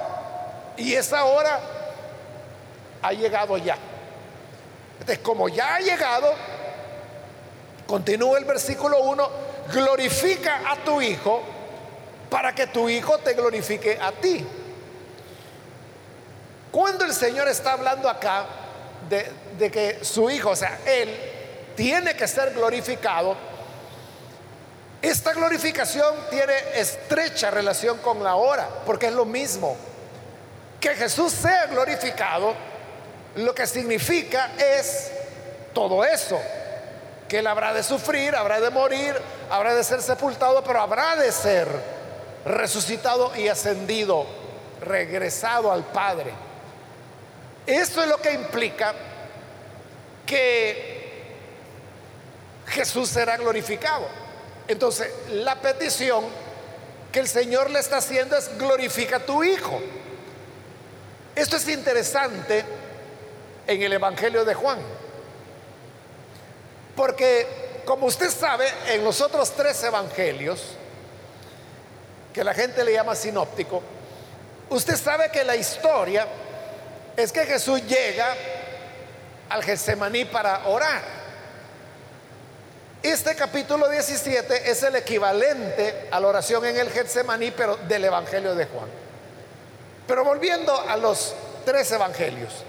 Y 0.77 0.93
esa 0.93 1.25
hora 1.25 1.59
ha 3.01 3.11
llegado 3.11 3.57
ya. 3.57 3.77
Entonces, 4.99 5.19
como 5.19 5.49
ya 5.49 5.75
ha 5.75 5.79
llegado, 5.79 6.33
continúa 7.85 8.37
el 8.37 8.45
versículo 8.45 9.01
1, 9.03 9.29
glorifica 9.71 10.71
a 10.71 10.83
tu 10.83 11.01
Hijo 11.01 11.41
para 12.33 12.55
que 12.55 12.65
tu 12.65 12.89
hijo 12.89 13.19
te 13.19 13.35
glorifique 13.35 13.95
a 14.01 14.11
ti. 14.11 14.43
Cuando 16.71 17.05
el 17.05 17.13
Señor 17.13 17.47
está 17.47 17.73
hablando 17.73 18.09
acá 18.09 18.47
de, 19.07 19.69
que 19.69 19.99
su 20.03 20.31
hijo, 20.31 20.49
o 20.49 20.55
sea, 20.55 20.79
él, 20.83 21.15
tiene 21.75 22.15
que 22.15 22.27
ser 22.27 22.55
glorificado, 22.55 23.37
esta 24.99 25.33
glorificación 25.33 26.15
tiene 26.31 26.53
estrecha 26.73 27.51
relación 27.51 27.99
con 27.99 28.23
la 28.23 28.33
hora, 28.33 28.67
porque 28.83 29.05
es 29.05 29.13
lo 29.13 29.25
mismo. 29.25 29.77
Que 30.79 30.95
Jesús 30.95 31.31
sea 31.33 31.67
glorificado, 31.67 32.55
lo 33.35 33.53
que 33.53 33.67
significa 33.67 34.53
es 34.57 35.11
todo 35.71 36.03
eso, 36.03 36.41
que 37.33 37.39
él 37.39 37.47
habrá 37.47 37.73
de 37.73 37.81
sufrir, 37.81 38.35
habrá 38.35 38.61
de 38.61 38.69
morir, 38.69 39.15
habrá 39.49 39.73
de 39.73 39.83
ser 39.83 40.03
sepultado, 40.03 40.63
pero 40.63 40.79
habrá 40.79 41.15
de 41.15 41.31
ser 41.31 41.67
resucitado 42.45 43.35
y 43.35 43.47
ascendido, 43.47 44.27
regresado 44.81 45.71
al 45.71 45.83
Padre. 45.83 46.31
Esto 47.65 48.03
es 48.03 48.07
lo 48.07 48.17
que 48.17 48.33
implica 48.33 48.93
que 50.27 51.33
Jesús 52.67 53.09
será 53.09 53.35
glorificado. 53.37 54.05
Entonces, 54.67 55.11
la 55.31 55.59
petición 55.59 56.25
que 57.11 57.19
el 57.19 57.27
Señor 57.27 57.71
le 57.71 57.79
está 57.79 57.97
haciendo 57.97 58.37
es 58.37 58.55
glorifica 58.59 59.15
a 59.15 59.25
tu 59.25 59.43
Hijo. 59.43 59.81
Esto 61.35 61.55
es 61.55 61.67
interesante 61.67 62.63
en 63.65 63.81
el 63.81 63.93
Evangelio 63.93 64.45
de 64.45 64.53
Juan. 64.53 65.02
Porque, 66.95 67.81
como 67.85 68.05
usted 68.05 68.29
sabe, 68.29 68.67
en 68.87 69.03
los 69.03 69.19
otros 69.21 69.51
tres 69.51 69.83
evangelios, 69.83 70.61
que 72.33 72.43
la 72.43 72.53
gente 72.53 72.83
le 72.83 72.93
llama 72.93 73.15
sinóptico, 73.15 73.81
usted 74.69 74.95
sabe 74.95 75.29
que 75.31 75.43
la 75.43 75.55
historia 75.55 76.27
es 77.15 77.31
que 77.31 77.45
Jesús 77.45 77.81
llega 77.85 78.35
al 79.49 79.63
Getsemaní 79.63 80.25
para 80.25 80.67
orar. 80.67 81.01
Este 83.01 83.35
capítulo 83.35 83.89
17 83.89 84.71
es 84.71 84.81
el 84.83 84.95
equivalente 84.95 86.07
a 86.09 86.19
la 86.19 86.27
oración 86.27 86.65
en 86.65 86.77
el 86.77 86.89
Getsemaní, 86.89 87.51
pero 87.51 87.75
del 87.75 88.05
Evangelio 88.05 88.55
de 88.55 88.65
Juan. 88.65 88.87
Pero 90.07 90.23
volviendo 90.23 90.79
a 90.79 90.95
los 90.97 91.33
tres 91.65 91.91
evangelios, 91.91 92.63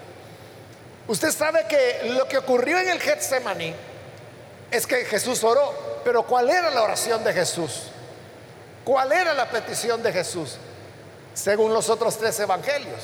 usted 1.07 1.31
sabe 1.31 1.67
que 1.69 2.11
lo 2.11 2.27
que 2.27 2.39
ocurrió 2.39 2.79
en 2.79 2.89
el 2.89 3.01
Getsemaní 3.01 3.75
es 4.71 4.87
que 4.87 5.05
Jesús 5.05 5.43
oró, 5.45 6.01
pero 6.05 6.25
¿cuál 6.25 6.51
era 6.51 6.71
la 6.71 6.83
oración 6.83 7.23
de 7.25 7.33
Jesús? 7.33 7.85
¿Cuál 8.85 9.13
era 9.13 9.33
la 9.33 9.49
petición 9.49 10.03
de 10.03 10.13
Jesús? 10.13 10.57
Según 11.33 11.73
los 11.73 11.89
otros 11.89 12.19
tres 12.19 12.39
evangelios. 12.41 13.01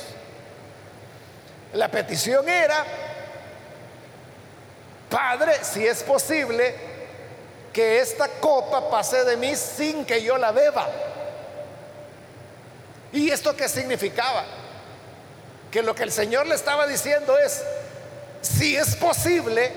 La 1.73 1.89
petición 1.89 2.47
era, 2.47 2.85
Padre, 5.09 5.63
si 5.63 5.85
es 5.85 6.03
posible, 6.03 6.75
que 7.73 7.99
esta 7.99 8.27
copa 8.27 8.89
pase 8.89 9.23
de 9.23 9.37
mí 9.37 9.55
sin 9.55 10.05
que 10.05 10.21
yo 10.21 10.37
la 10.37 10.51
beba. 10.51 10.89
¿Y 13.13 13.29
esto 13.29 13.55
qué 13.55 13.67
significaba? 13.67 14.45
Que 15.71 15.81
lo 15.81 15.95
que 15.95 16.03
el 16.03 16.11
Señor 16.11 16.47
le 16.47 16.55
estaba 16.55 16.85
diciendo 16.85 17.37
es, 17.37 17.63
si 18.41 18.75
es 18.75 18.95
posible 18.95 19.71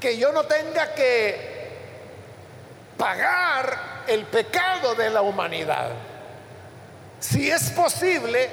que 0.00 0.16
yo 0.16 0.32
no 0.32 0.44
tenga 0.44 0.94
que 0.94 1.58
pagar 2.96 4.04
el 4.06 4.24
pecado 4.26 4.94
de 4.94 5.10
la 5.10 5.22
humanidad, 5.22 5.90
si 7.20 7.50
es 7.50 7.70
posible 7.70 8.48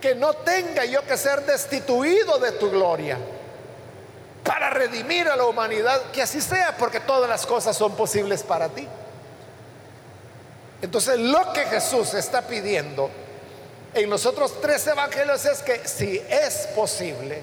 que 0.00 0.14
no 0.14 0.34
tenga 0.34 0.84
yo 0.84 1.02
que 1.04 1.16
ser 1.16 1.44
destituido 1.46 2.38
de 2.38 2.52
tu 2.52 2.70
gloria 2.70 3.18
para 4.44 4.70
redimir 4.70 5.28
a 5.28 5.36
la 5.36 5.44
humanidad, 5.46 6.10
que 6.12 6.22
así 6.22 6.40
sea, 6.40 6.76
porque 6.76 7.00
todas 7.00 7.28
las 7.28 7.44
cosas 7.46 7.76
son 7.76 7.96
posibles 7.96 8.42
para 8.42 8.68
ti. 8.68 8.86
Entonces 10.82 11.18
lo 11.18 11.52
que 11.52 11.64
Jesús 11.64 12.14
está 12.14 12.42
pidiendo 12.42 13.10
en 13.94 14.10
los 14.10 14.26
otros 14.26 14.60
tres 14.60 14.86
evangelios 14.86 15.44
es 15.46 15.62
que 15.62 15.88
si 15.88 16.22
es 16.28 16.68
posible, 16.76 17.42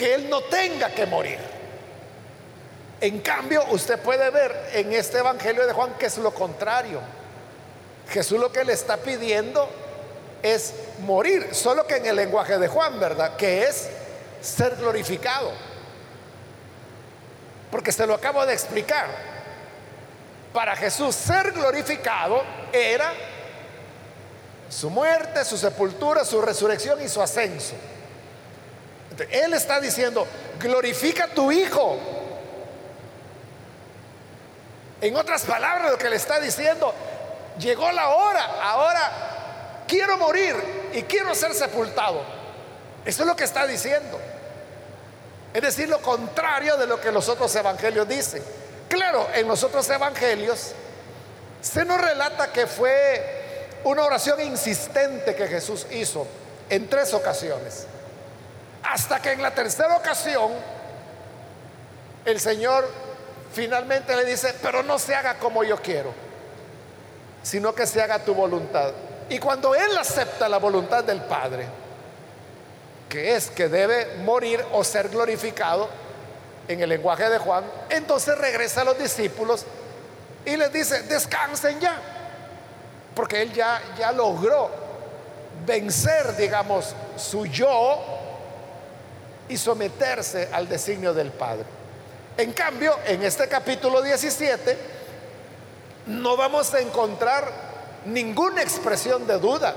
que 0.00 0.14
Él 0.14 0.30
no 0.30 0.40
tenga 0.44 0.88
que 0.94 1.04
morir. 1.04 1.38
En 3.02 3.20
cambio, 3.20 3.66
usted 3.68 3.98
puede 3.98 4.30
ver 4.30 4.70
en 4.72 4.94
este 4.94 5.18
evangelio 5.18 5.66
de 5.66 5.74
Juan 5.74 5.92
que 5.98 6.06
es 6.06 6.16
lo 6.16 6.32
contrario. 6.32 7.02
Jesús 8.08 8.40
lo 8.40 8.50
que 8.50 8.64
le 8.64 8.72
está 8.72 8.96
pidiendo 8.96 9.68
es 10.42 10.72
morir, 11.00 11.50
solo 11.52 11.86
que 11.86 11.96
en 11.96 12.06
el 12.06 12.16
lenguaje 12.16 12.58
de 12.58 12.66
Juan, 12.66 12.98
¿verdad? 12.98 13.36
Que 13.36 13.64
es 13.64 13.90
ser 14.40 14.76
glorificado. 14.76 15.52
Porque 17.70 17.92
se 17.92 18.06
lo 18.06 18.14
acabo 18.14 18.46
de 18.46 18.54
explicar. 18.54 19.06
Para 20.54 20.76
Jesús 20.76 21.14
ser 21.14 21.52
glorificado 21.52 22.42
era 22.72 23.12
su 24.70 24.88
muerte, 24.88 25.44
su 25.44 25.58
sepultura, 25.58 26.24
su 26.24 26.40
resurrección 26.40 27.02
y 27.02 27.08
su 27.08 27.20
ascenso. 27.20 27.74
Él 29.30 29.54
está 29.54 29.80
diciendo, 29.80 30.26
glorifica 30.58 31.24
a 31.24 31.28
tu 31.28 31.50
Hijo. 31.50 31.98
En 35.00 35.16
otras 35.16 35.42
palabras, 35.42 35.90
lo 35.90 35.98
que 35.98 36.10
le 36.10 36.16
está 36.16 36.38
diciendo, 36.40 36.92
llegó 37.58 37.90
la 37.92 38.10
hora, 38.10 38.44
ahora 38.62 39.82
quiero 39.88 40.16
morir 40.18 40.54
y 40.92 41.02
quiero 41.02 41.34
ser 41.34 41.54
sepultado. 41.54 42.22
Eso 43.04 43.22
es 43.22 43.26
lo 43.26 43.34
que 43.34 43.44
está 43.44 43.66
diciendo. 43.66 44.20
Es 45.54 45.62
decir, 45.62 45.88
lo 45.88 46.00
contrario 46.00 46.76
de 46.76 46.86
lo 46.86 47.00
que 47.00 47.10
los 47.10 47.28
otros 47.28 47.54
evangelios 47.56 48.06
dicen. 48.06 48.42
Claro, 48.88 49.28
en 49.34 49.48
los 49.48 49.64
otros 49.64 49.88
evangelios 49.88 50.72
se 51.60 51.84
nos 51.84 52.00
relata 52.00 52.52
que 52.52 52.66
fue 52.66 53.78
una 53.84 54.04
oración 54.04 54.40
insistente 54.40 55.34
que 55.34 55.48
Jesús 55.48 55.86
hizo 55.90 56.26
en 56.68 56.88
tres 56.88 57.14
ocasiones. 57.14 57.86
Hasta 58.82 59.20
que 59.20 59.32
en 59.32 59.42
la 59.42 59.54
tercera 59.54 59.96
ocasión 59.96 60.52
el 62.24 62.40
Señor 62.40 62.88
finalmente 63.52 64.14
le 64.16 64.24
dice, 64.24 64.54
pero 64.62 64.82
no 64.82 64.98
se 64.98 65.14
haga 65.14 65.38
como 65.38 65.64
yo 65.64 65.76
quiero, 65.76 66.12
sino 67.42 67.74
que 67.74 67.86
se 67.86 68.02
haga 68.02 68.24
tu 68.24 68.34
voluntad. 68.34 68.92
Y 69.28 69.38
cuando 69.38 69.74
Él 69.74 69.96
acepta 69.98 70.48
la 70.48 70.58
voluntad 70.58 71.04
del 71.04 71.20
Padre, 71.22 71.66
que 73.08 73.34
es 73.34 73.50
que 73.50 73.68
debe 73.68 74.16
morir 74.24 74.64
o 74.72 74.84
ser 74.84 75.08
glorificado, 75.08 75.88
en 76.70 76.80
el 76.80 76.88
lenguaje 76.88 77.28
de 77.28 77.38
Juan, 77.38 77.64
entonces 77.88 78.38
regresa 78.38 78.82
a 78.82 78.84
los 78.84 78.96
discípulos 78.96 79.66
y 80.44 80.56
les 80.56 80.72
dice, 80.72 81.02
descansen 81.02 81.80
ya, 81.80 81.96
porque 83.14 83.42
él 83.42 83.52
ya, 83.52 83.80
ya 83.98 84.12
logró 84.12 84.70
vencer, 85.66 86.36
digamos, 86.36 86.94
su 87.16 87.46
yo 87.46 88.19
y 89.50 89.56
someterse 89.56 90.48
al 90.52 90.68
designio 90.68 91.12
del 91.12 91.32
Padre. 91.32 91.66
En 92.36 92.52
cambio, 92.52 92.96
en 93.04 93.22
este 93.24 93.48
capítulo 93.48 94.00
17, 94.00 94.78
no 96.06 96.36
vamos 96.36 96.72
a 96.72 96.80
encontrar 96.80 97.50
ninguna 98.06 98.62
expresión 98.62 99.26
de 99.26 99.38
duda, 99.38 99.74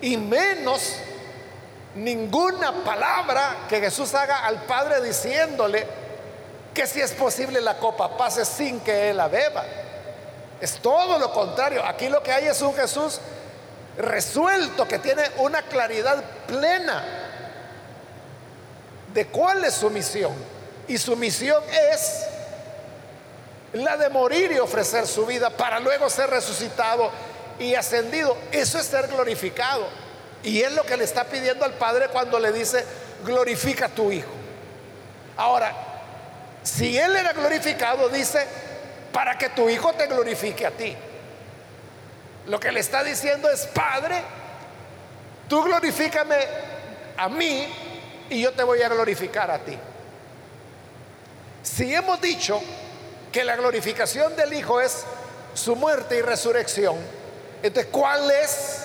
y 0.00 0.16
menos 0.16 0.94
ninguna 1.96 2.84
palabra 2.84 3.66
que 3.68 3.80
Jesús 3.80 4.14
haga 4.14 4.46
al 4.46 4.62
Padre 4.62 5.02
diciéndole, 5.02 5.84
que 6.72 6.86
si 6.86 7.00
es 7.00 7.12
posible 7.12 7.60
la 7.60 7.76
copa 7.78 8.16
pase 8.16 8.44
sin 8.44 8.80
que 8.80 9.10
Él 9.10 9.16
la 9.16 9.28
beba. 9.28 9.64
Es 10.60 10.76
todo 10.76 11.18
lo 11.18 11.32
contrario. 11.32 11.84
Aquí 11.84 12.08
lo 12.08 12.22
que 12.22 12.32
hay 12.32 12.46
es 12.46 12.62
un 12.62 12.74
Jesús 12.74 13.20
resuelto 13.98 14.86
que 14.86 15.00
tiene 15.00 15.24
una 15.38 15.62
claridad 15.62 16.22
plena 16.46 17.21
de 19.12 19.26
cuál 19.26 19.64
es 19.64 19.74
su 19.74 19.90
misión. 19.90 20.32
Y 20.88 20.98
su 20.98 21.16
misión 21.16 21.62
es 21.92 22.26
la 23.72 23.96
de 23.96 24.08
morir 24.10 24.52
y 24.52 24.58
ofrecer 24.58 25.06
su 25.06 25.24
vida 25.24 25.50
para 25.50 25.80
luego 25.80 26.10
ser 26.10 26.30
resucitado 26.30 27.10
y 27.58 27.74
ascendido. 27.74 28.36
Eso 28.50 28.78
es 28.78 28.86
ser 28.86 29.08
glorificado. 29.08 29.86
Y 30.42 30.60
es 30.62 30.72
lo 30.72 30.84
que 30.84 30.96
le 30.96 31.04
está 31.04 31.24
pidiendo 31.24 31.64
al 31.64 31.74
Padre 31.74 32.08
cuando 32.08 32.38
le 32.38 32.52
dice, 32.52 32.84
glorifica 33.24 33.86
a 33.86 33.88
tu 33.88 34.10
Hijo. 34.10 34.30
Ahora, 35.36 35.72
si 36.62 36.98
Él 36.98 37.16
era 37.16 37.32
glorificado, 37.32 38.08
dice, 38.08 38.46
para 39.12 39.38
que 39.38 39.50
tu 39.50 39.68
Hijo 39.68 39.92
te 39.92 40.06
glorifique 40.06 40.66
a 40.66 40.70
ti. 40.72 40.96
Lo 42.46 42.58
que 42.58 42.72
le 42.72 42.80
está 42.80 43.04
diciendo 43.04 43.48
es, 43.48 43.66
Padre, 43.66 44.20
tú 45.48 45.62
glorifícame 45.62 46.36
a 47.16 47.28
mí 47.28 47.91
y 48.30 48.40
yo 48.40 48.52
te 48.52 48.62
voy 48.62 48.82
a 48.82 48.88
glorificar 48.88 49.50
a 49.50 49.58
ti. 49.58 49.78
Si 51.62 51.94
hemos 51.94 52.20
dicho 52.20 52.60
que 53.30 53.44
la 53.44 53.56
glorificación 53.56 54.36
del 54.36 54.52
Hijo 54.52 54.80
es 54.80 55.04
su 55.54 55.76
muerte 55.76 56.18
y 56.18 56.22
resurrección, 56.22 56.96
entonces, 57.62 57.92
¿cuál 57.92 58.30
es 58.30 58.82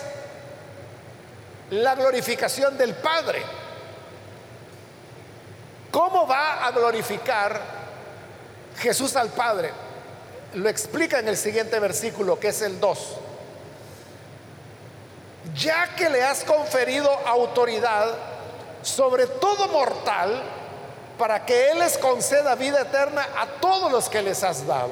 la 1.72 1.96
glorificación 1.96 2.78
del 2.78 2.94
Padre? 2.96 3.42
¿Cómo 5.92 6.28
va 6.28 6.66
a 6.66 6.72
glorificar 6.72 7.60
Jesús 8.78 9.16
al 9.16 9.30
Padre? 9.30 9.72
Lo 10.54 10.70
explica 10.70 11.20
en 11.20 11.28
el 11.28 11.38
siguiente 11.38 11.80
versículo, 11.80 12.40
que 12.40 12.50
es 12.50 12.62
el 12.62 12.80
2. 12.80 13.18
Ya 15.56 15.96
que 15.96 16.10
le 16.10 16.24
has 16.24 16.44
conferido 16.44 17.10
autoridad 17.26 18.16
sobre 18.88 19.28
todo 19.28 19.68
mortal, 19.68 20.42
para 21.18 21.46
que 21.46 21.72
Él 21.72 21.80
les 21.80 21.98
conceda 21.98 22.56
vida 22.56 22.82
eterna 22.82 23.28
a 23.38 23.46
todos 23.60 23.92
los 23.92 24.08
que 24.08 24.22
les 24.22 24.44
has 24.44 24.66
dado. 24.66 24.92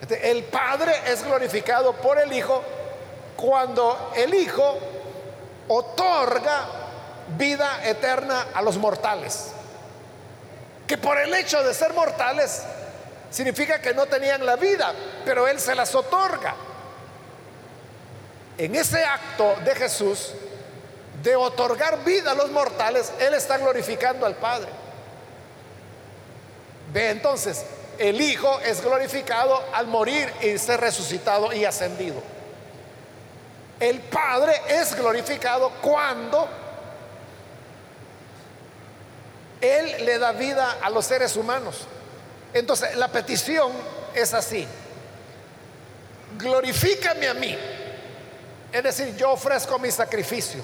Este, 0.00 0.30
el 0.30 0.44
Padre 0.44 0.92
es 1.06 1.24
glorificado 1.24 1.92
por 1.94 2.18
el 2.18 2.32
Hijo 2.32 2.62
cuando 3.36 4.12
el 4.14 4.32
Hijo 4.34 4.78
otorga 5.68 6.66
vida 7.36 7.80
eterna 7.84 8.46
a 8.54 8.62
los 8.62 8.76
mortales 8.76 9.52
que 10.86 10.96
por 10.96 11.18
el 11.18 11.34
hecho 11.34 11.62
de 11.62 11.74
ser 11.74 11.92
mortales 11.92 12.62
significa 13.30 13.80
que 13.80 13.92
no 13.92 14.06
tenían 14.06 14.46
la 14.46 14.56
vida, 14.56 14.94
pero 15.24 15.48
Él 15.48 15.58
se 15.58 15.74
las 15.74 15.94
otorga. 15.94 16.54
En 18.56 18.74
ese 18.74 19.04
acto 19.04 19.56
de 19.64 19.74
Jesús 19.74 20.32
de 21.26 21.34
otorgar 21.34 22.04
vida 22.04 22.30
a 22.30 22.34
los 22.36 22.52
mortales, 22.52 23.12
Él 23.18 23.34
está 23.34 23.58
glorificando 23.58 24.26
al 24.26 24.36
Padre. 24.36 24.68
Ve 26.92 27.10
entonces, 27.10 27.64
el 27.98 28.20
Hijo 28.20 28.60
es 28.60 28.80
glorificado 28.80 29.60
al 29.74 29.88
morir 29.88 30.32
y 30.40 30.56
ser 30.56 30.80
resucitado 30.80 31.52
y 31.52 31.64
ascendido. 31.64 32.22
El 33.80 33.98
Padre 34.02 34.54
es 34.68 34.94
glorificado 34.94 35.70
cuando 35.82 36.48
él 39.60 40.04
le 40.04 40.18
da 40.18 40.30
vida 40.30 40.78
a 40.80 40.90
los 40.90 41.06
seres 41.06 41.34
humanos. 41.34 41.88
Entonces, 42.54 42.94
la 42.94 43.08
petición 43.08 43.72
es 44.14 44.32
así. 44.32 44.64
Glorifícame 46.38 47.26
a 47.26 47.34
mí. 47.34 47.58
Es 48.72 48.82
decir, 48.84 49.16
yo 49.16 49.32
ofrezco 49.32 49.76
mi 49.80 49.90
sacrificio. 49.90 50.62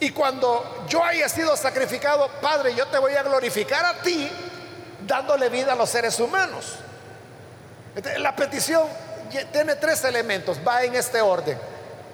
Y 0.00 0.10
cuando 0.10 0.84
yo 0.88 1.02
haya 1.02 1.28
sido 1.28 1.56
sacrificado, 1.56 2.28
Padre, 2.40 2.74
yo 2.74 2.86
te 2.86 2.98
voy 2.98 3.14
a 3.14 3.22
glorificar 3.22 3.84
a 3.84 3.94
ti 4.00 4.30
dándole 5.06 5.48
vida 5.48 5.72
a 5.72 5.76
los 5.76 5.90
seres 5.90 6.18
humanos. 6.20 6.76
la 8.18 8.36
petición 8.36 8.86
tiene 9.52 9.76
tres 9.76 10.04
elementos, 10.04 10.58
va 10.66 10.84
en 10.84 10.94
este 10.94 11.20
orden. 11.20 11.58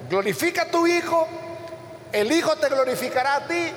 Glorifica 0.09 0.63
a 0.63 0.65
tu 0.65 0.87
Hijo, 0.87 1.27
el 2.11 2.31
Hijo 2.31 2.55
te 2.55 2.69
glorificará 2.69 3.35
a 3.35 3.47
ti 3.47 3.71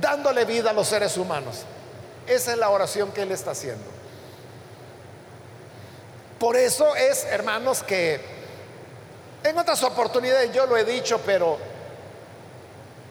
dándole 0.00 0.44
vida 0.44 0.70
a 0.70 0.72
los 0.72 0.88
seres 0.88 1.16
humanos. 1.16 1.64
Esa 2.26 2.52
es 2.52 2.58
la 2.58 2.70
oración 2.70 3.12
que 3.12 3.22
Él 3.22 3.32
está 3.32 3.50
haciendo. 3.50 3.84
Por 6.38 6.56
eso 6.56 6.94
es, 6.94 7.24
hermanos, 7.24 7.82
que 7.82 8.38
En 9.44 9.56
otras 9.56 9.82
oportunidades 9.84 10.52
yo 10.52 10.66
lo 10.66 10.76
he 10.76 10.84
dicho, 10.84 11.20
pero 11.24 11.58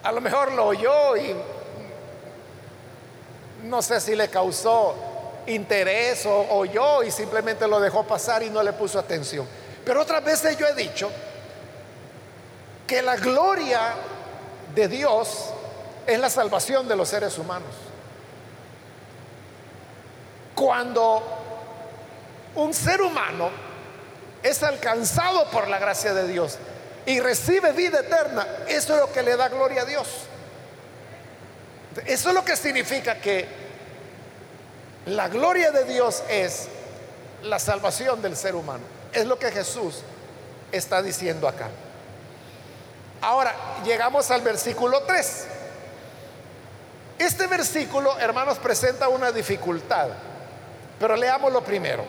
a 0.08 0.12
lo 0.14 0.22
mejor 0.22 0.54
lo 0.54 0.68
oyó 0.68 1.18
y 1.18 1.36
no 3.64 3.82
sé 3.82 4.00
si 4.00 4.16
le 4.16 4.30
causó 4.30 4.96
interés 5.48 6.26
o 6.26 6.48
oyó 6.50 7.04
y 7.04 7.12
simplemente 7.12 7.68
lo 7.68 7.82
dejó 7.82 8.06
pasar 8.06 8.42
y 8.42 8.50
no 8.50 8.64
le 8.64 8.72
puso 8.72 9.00
atención. 9.00 9.46
Pero 9.84 10.02
otras 10.02 10.24
veces 10.24 10.56
yo 10.56 10.66
he 10.66 10.74
dicho 10.76 11.12
que 12.88 13.02
la 13.02 13.18
gloria 13.18 13.96
de 14.74 14.88
Dios 14.88 15.50
es 16.06 16.18
la 16.18 16.30
salvación 16.30 16.88
de 16.88 16.96
los 16.96 17.10
seres 17.10 17.38
humanos. 17.38 17.76
Cuando 20.56 21.22
un 22.56 22.74
ser 22.74 23.02
humano 23.02 23.50
es 24.42 24.64
alcanzado 24.64 25.52
por 25.52 25.68
la 25.68 25.80
gracia 25.80 26.14
de 26.14 26.30
Dios 26.30 26.58
y 27.08 27.22
recibe 27.22 27.72
vida 27.72 28.02
eterna, 28.02 28.46
eso 28.68 28.94
es 28.94 29.00
lo 29.00 29.12
que 29.14 29.24
le 29.24 29.38
da 29.38 29.48
gloria 29.48 29.84
a 29.84 29.86
Dios. 29.86 30.08
Eso 32.06 32.30
es 32.30 32.36
lo 32.36 32.44
que 32.44 32.58
significa 32.58 33.16
que 33.16 33.48
la 35.06 35.30
gloria 35.30 35.72
de 35.72 35.86
Dios 35.86 36.22
es 36.30 36.68
la 37.44 37.60
salvación 37.60 38.22
del 38.22 38.36
ser 38.36 38.56
humano. 38.56 38.84
Es 39.14 39.26
lo 39.26 39.40
que 39.40 39.50
Jesús 39.52 40.02
está 40.74 41.02
diciendo 41.02 41.48
acá. 41.48 41.70
Ahora, 43.22 43.56
llegamos 43.86 44.30
al 44.30 44.42
versículo 44.42 45.04
3. 45.04 45.46
Este 47.20 47.48
versículo, 47.48 48.20
hermanos, 48.20 48.58
presenta 48.60 49.08
una 49.08 49.32
dificultad, 49.32 50.10
pero 51.00 51.16
leámoslo 51.16 51.64
primero. 51.64 52.04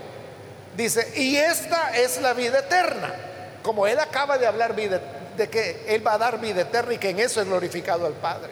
Dice, 0.76 1.12
y 1.14 1.36
esta 1.36 1.96
es 1.96 2.20
la 2.20 2.32
vida 2.32 2.58
eterna. 2.58 3.27
Como 3.62 3.86
él 3.86 3.98
acaba 3.98 4.38
de 4.38 4.46
hablar 4.46 4.74
de 4.74 5.48
que 5.50 5.84
él 5.88 6.06
va 6.06 6.14
a 6.14 6.18
dar 6.18 6.40
vida 6.40 6.62
eterna 6.62 6.94
y 6.94 6.98
que 6.98 7.10
en 7.10 7.18
eso 7.18 7.40
es 7.40 7.46
glorificado 7.46 8.06
al 8.06 8.14
Padre. 8.14 8.50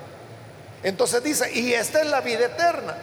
Entonces 0.83 1.23
dice, 1.23 1.51
y 1.53 1.73
esta 1.73 2.01
es 2.01 2.07
la 2.07 2.21
vida 2.21 2.47
eterna. 2.47 2.97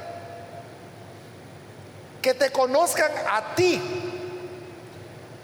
Que 2.22 2.34
te 2.34 2.52
conozcan 2.52 3.12
a 3.30 3.56
ti, 3.56 3.82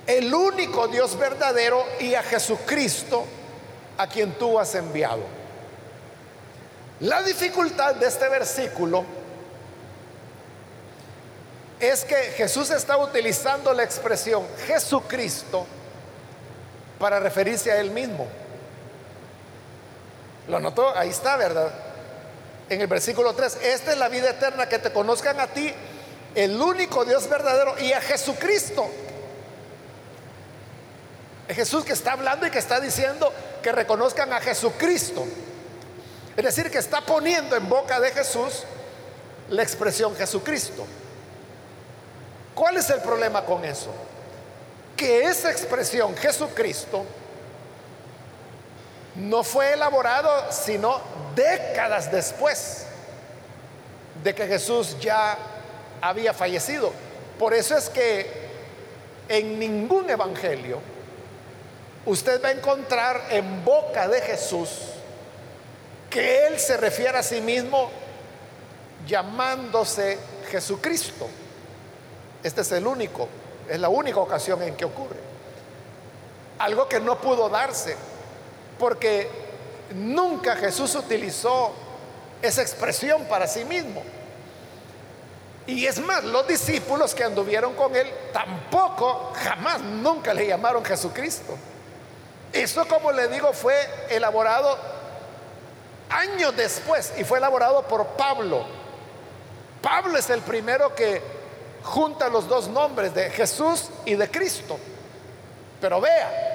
el 0.07 0.33
único 0.33 0.87
Dios 0.87 1.17
verdadero, 1.17 1.85
y 1.99 2.15
a 2.15 2.23
Jesucristo, 2.23 3.25
a 3.97 4.07
quien 4.07 4.33
tú 4.33 4.57
has 4.57 4.73
enviado. 4.75 5.23
La 7.01 7.21
dificultad 7.23 7.95
de 7.95 8.07
este 8.07 8.27
versículo 8.29 9.03
es 11.79 12.03
que 12.03 12.15
Jesús 12.35 12.69
está 12.71 12.97
utilizando 12.97 13.73
la 13.73 13.83
expresión 13.83 14.45
Jesucristo 14.67 15.65
para 16.99 17.19
referirse 17.19 17.71
a 17.71 17.79
él 17.79 17.91
mismo. 17.91 18.27
Lo 20.47 20.59
notó, 20.59 20.95
ahí 20.95 21.09
está, 21.09 21.37
¿verdad? 21.37 21.71
En 22.69 22.81
el 22.81 22.87
versículo 22.87 23.33
3, 23.33 23.59
esta 23.63 23.93
es 23.93 23.97
la 23.97 24.09
vida 24.09 24.29
eterna, 24.31 24.67
que 24.67 24.79
te 24.79 24.91
conozcan 24.91 25.39
a 25.39 25.47
ti, 25.47 25.73
el 26.35 26.61
único 26.61 27.05
Dios 27.05 27.27
verdadero, 27.29 27.79
y 27.79 27.93
a 27.93 28.01
Jesucristo. 28.01 28.87
Es 31.47 31.55
Jesús 31.55 31.83
que 31.83 31.93
está 31.93 32.11
hablando 32.11 32.45
y 32.45 32.51
que 32.51 32.59
está 32.59 32.79
diciendo 32.79 33.33
que 33.63 33.71
reconozcan 33.71 34.31
a 34.33 34.39
Jesucristo. 34.39 35.25
Es 36.37 36.43
decir, 36.43 36.69
que 36.69 36.77
está 36.77 37.01
poniendo 37.01 37.55
en 37.55 37.67
boca 37.67 37.99
de 37.99 38.11
Jesús 38.11 38.63
la 39.49 39.63
expresión 39.63 40.15
Jesucristo. 40.15 40.85
¿Cuál 42.53 42.77
es 42.77 42.89
el 42.89 43.01
problema 43.01 43.45
con 43.45 43.65
eso? 43.65 43.89
Que 44.99 45.23
esa 45.23 45.49
expresión 45.49 46.13
Jesucristo 46.17 47.05
no 49.15 49.45
fue 49.45 49.71
elaborado 49.71 50.51
sino 50.51 50.99
décadas 51.35 52.11
después 52.11 52.85
de 54.21 54.35
que 54.35 54.45
Jesús 54.45 54.97
ya 54.99 55.37
había 56.01 56.33
fallecido. 56.33 56.91
Por 57.37 57.53
eso 57.53 57.77
es 57.77 57.89
que 57.89 58.29
en 59.29 59.57
ningún 59.57 60.09
evangelio 60.09 60.81
usted 62.05 62.43
va 62.43 62.49
a 62.49 62.51
encontrar 62.51 63.27
en 63.29 63.63
boca 63.63 64.05
de 64.09 64.19
Jesús 64.19 64.69
que 66.09 66.47
Él 66.47 66.59
se 66.59 66.75
refiere 66.75 67.17
a 67.17 67.23
sí 67.23 67.39
mismo 67.39 67.89
llamándose 69.07 70.17
Jesucristo. 70.51 71.29
Este 72.43 72.59
es 72.59 72.71
el 72.73 72.85
único, 72.85 73.29
es 73.69 73.79
la 73.79 73.89
única 73.89 74.19
ocasión 74.19 74.61
en 74.63 74.75
que 74.75 74.85
ocurre. 74.85 75.19
Algo 76.57 76.89
que 76.89 76.99
no 76.99 77.19
pudo 77.19 77.47
darse, 77.49 77.95
porque 78.77 79.29
nunca 79.93 80.55
Jesús 80.55 80.95
utilizó 80.95 81.71
esa 82.41 82.61
expresión 82.61 83.25
para 83.25 83.47
sí 83.47 83.63
mismo. 83.65 84.03
Y 85.67 85.85
es 85.85 85.99
más, 85.99 86.23
los 86.23 86.47
discípulos 86.47 87.13
que 87.13 87.23
anduvieron 87.23 87.75
con 87.75 87.95
él 87.95 88.07
tampoco, 88.33 89.31
jamás, 89.35 89.81
nunca 89.81 90.33
le 90.33 90.47
llamaron 90.47 90.83
Jesucristo. 90.83 91.55
Eso, 92.51 92.87
como 92.87 93.11
le 93.11 93.27
digo, 93.27 93.53
fue 93.53 93.75
elaborado 94.09 94.75
años 96.09 96.55
después 96.55 97.13
y 97.17 97.23
fue 97.23 97.37
elaborado 97.37 97.83
por 97.83 98.05
Pablo. 98.07 98.65
Pablo 99.81 100.17
es 100.17 100.29
el 100.31 100.41
primero 100.41 100.95
que 100.95 101.21
junta 101.83 102.29
los 102.29 102.47
dos 102.47 102.67
nombres 102.67 103.13
de 103.13 103.29
Jesús 103.29 103.89
y 104.05 104.15
de 104.15 104.29
Cristo. 104.29 104.77
Pero 105.79 106.01
vea, 106.01 106.49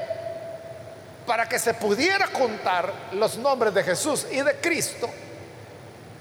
para 1.26 1.48
que 1.48 1.58
se 1.58 1.74
pudiera 1.74 2.26
juntar 2.28 2.92
los 3.12 3.36
nombres 3.38 3.72
de 3.74 3.82
Jesús 3.82 4.26
y 4.30 4.40
de 4.42 4.56
Cristo, 4.56 5.08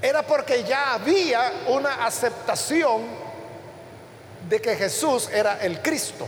era 0.02 0.24
porque 0.24 0.64
ya 0.64 0.94
había 0.94 1.52
una 1.68 2.06
aceptación 2.06 3.02
de 4.50 4.62
que 4.62 4.76
Jesús 4.76 5.30
era 5.32 5.60
el 5.62 5.82
Cristo. 5.82 6.28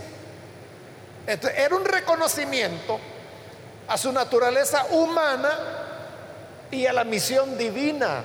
Era 1.26 1.74
un 1.74 1.84
reconocimiento 1.84 2.98
a 3.88 3.98
su 3.98 4.12
naturaleza 4.12 4.86
humana 4.90 5.50
y 6.70 6.86
a 6.86 6.92
la 6.92 7.04
misión 7.04 7.58
divina 7.58 8.22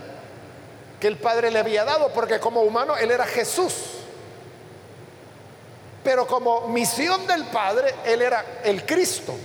que 1.00 1.08
el 1.08 1.18
Padre 1.18 1.52
le 1.52 1.60
había 1.60 1.84
dado, 1.84 2.10
porque 2.14 2.40
como 2.40 2.62
humano 2.62 2.96
Él 2.96 3.12
era 3.12 3.26
Jesús. 3.26 4.01
Pero 6.04 6.26
como 6.26 6.68
misión 6.68 7.28
del 7.28 7.46
Padre, 7.46 7.94
Él 8.06 8.22
era 8.22 8.44
el 8.64 8.86
Cristo. 8.86 9.36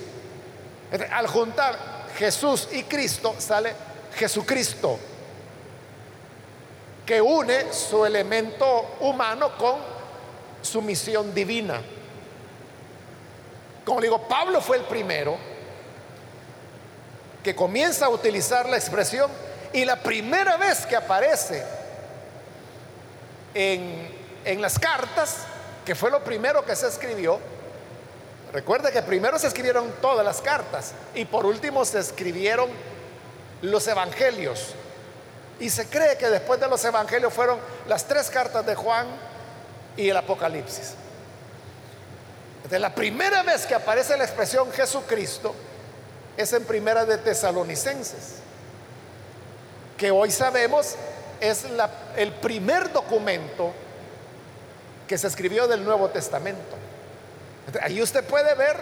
Al 1.11 1.27
juntar 1.27 2.07
Jesús 2.17 2.69
y 2.73 2.85
Cristo 2.85 3.35
sale 3.39 3.75
Jesucristo, 4.15 4.99
que 7.05 7.21
une 7.21 7.73
su 7.73 8.05
elemento 8.05 8.97
humano 9.01 9.57
con 9.59 9.77
su 10.63 10.81
misión 10.83 11.35
divina. 11.35 11.81
Como 13.85 14.01
digo, 14.01 14.23
Pablo 14.23 14.61
fue 14.61 14.79
el 14.79 14.85
primero 14.85 15.37
que 17.45 17.55
comienza 17.55 18.07
a 18.07 18.09
utilizar 18.09 18.69
la 18.69 18.77
expresión 18.77 19.31
y 19.73 19.85
la 19.85 19.97
primera 19.97 20.57
vez 20.57 20.85
que 20.87 20.97
aparece 20.97 21.63
en, 23.55 24.11
en 24.45 24.61
las 24.61 24.79
cartas, 24.79 25.47
que 25.87 25.95
fue 25.95 26.11
lo 26.11 26.23
primero 26.25 26.65
que 26.65 26.75
se 26.75 26.89
escribió, 26.89 27.39
recuerde 28.53 28.91
que 28.91 29.01
primero 29.03 29.39
se 29.39 29.47
escribieron 29.47 29.89
todas 30.03 30.27
las 30.27 30.43
cartas 30.43 30.93
y 31.15 31.25
por 31.25 31.47
último 31.47 31.85
se 31.85 32.01
escribieron 32.01 32.69
los 33.63 33.87
evangelios. 33.87 34.75
Y 35.61 35.71
se 35.71 35.87
cree 35.87 36.19
que 36.19 36.29
después 36.29 36.59
de 36.59 36.67
los 36.67 36.85
evangelios 36.85 37.33
fueron 37.33 37.61
las 37.87 38.05
tres 38.05 38.29
cartas 38.31 38.67
de 38.67 38.75
Juan 38.75 39.07
y 39.97 40.11
el 40.11 40.17
Apocalipsis. 40.17 40.95
De 42.69 42.81
la 42.81 42.93
primera 42.93 43.45
vez 43.45 43.65
que 43.65 43.77
aparece 43.77 44.17
la 44.17 44.25
expresión 44.25 44.71
Jesucristo 44.73 45.55
es 46.37 46.53
en 46.53 46.65
Primera 46.65 47.07
de 47.07 47.17
Tesalonicenses, 47.17 48.39
que 49.97 50.11
hoy 50.11 50.33
sabemos 50.33 50.97
es 51.41 51.65
el 52.17 52.33
primer 52.33 52.93
documento 52.93 53.73
que 55.07 55.19
se 55.19 55.27
escribió 55.27 55.67
del 55.69 55.85
Nuevo 55.85 56.09
Testamento. 56.09 56.77
Ahí 57.81 58.01
usted 58.01 58.25
puede 58.25 58.55
ver 58.55 58.77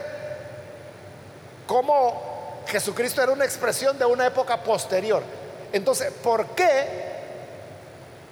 cómo 1.67 2.63
Jesucristo 2.67 3.23
era 3.23 3.33
una 3.33 3.45
expresión 3.45 3.99
de 3.99 4.05
una 4.05 4.27
época 4.27 4.63
posterior. 4.63 5.23
Entonces, 5.73 6.13
¿por 6.23 6.47
qué, 6.49 6.87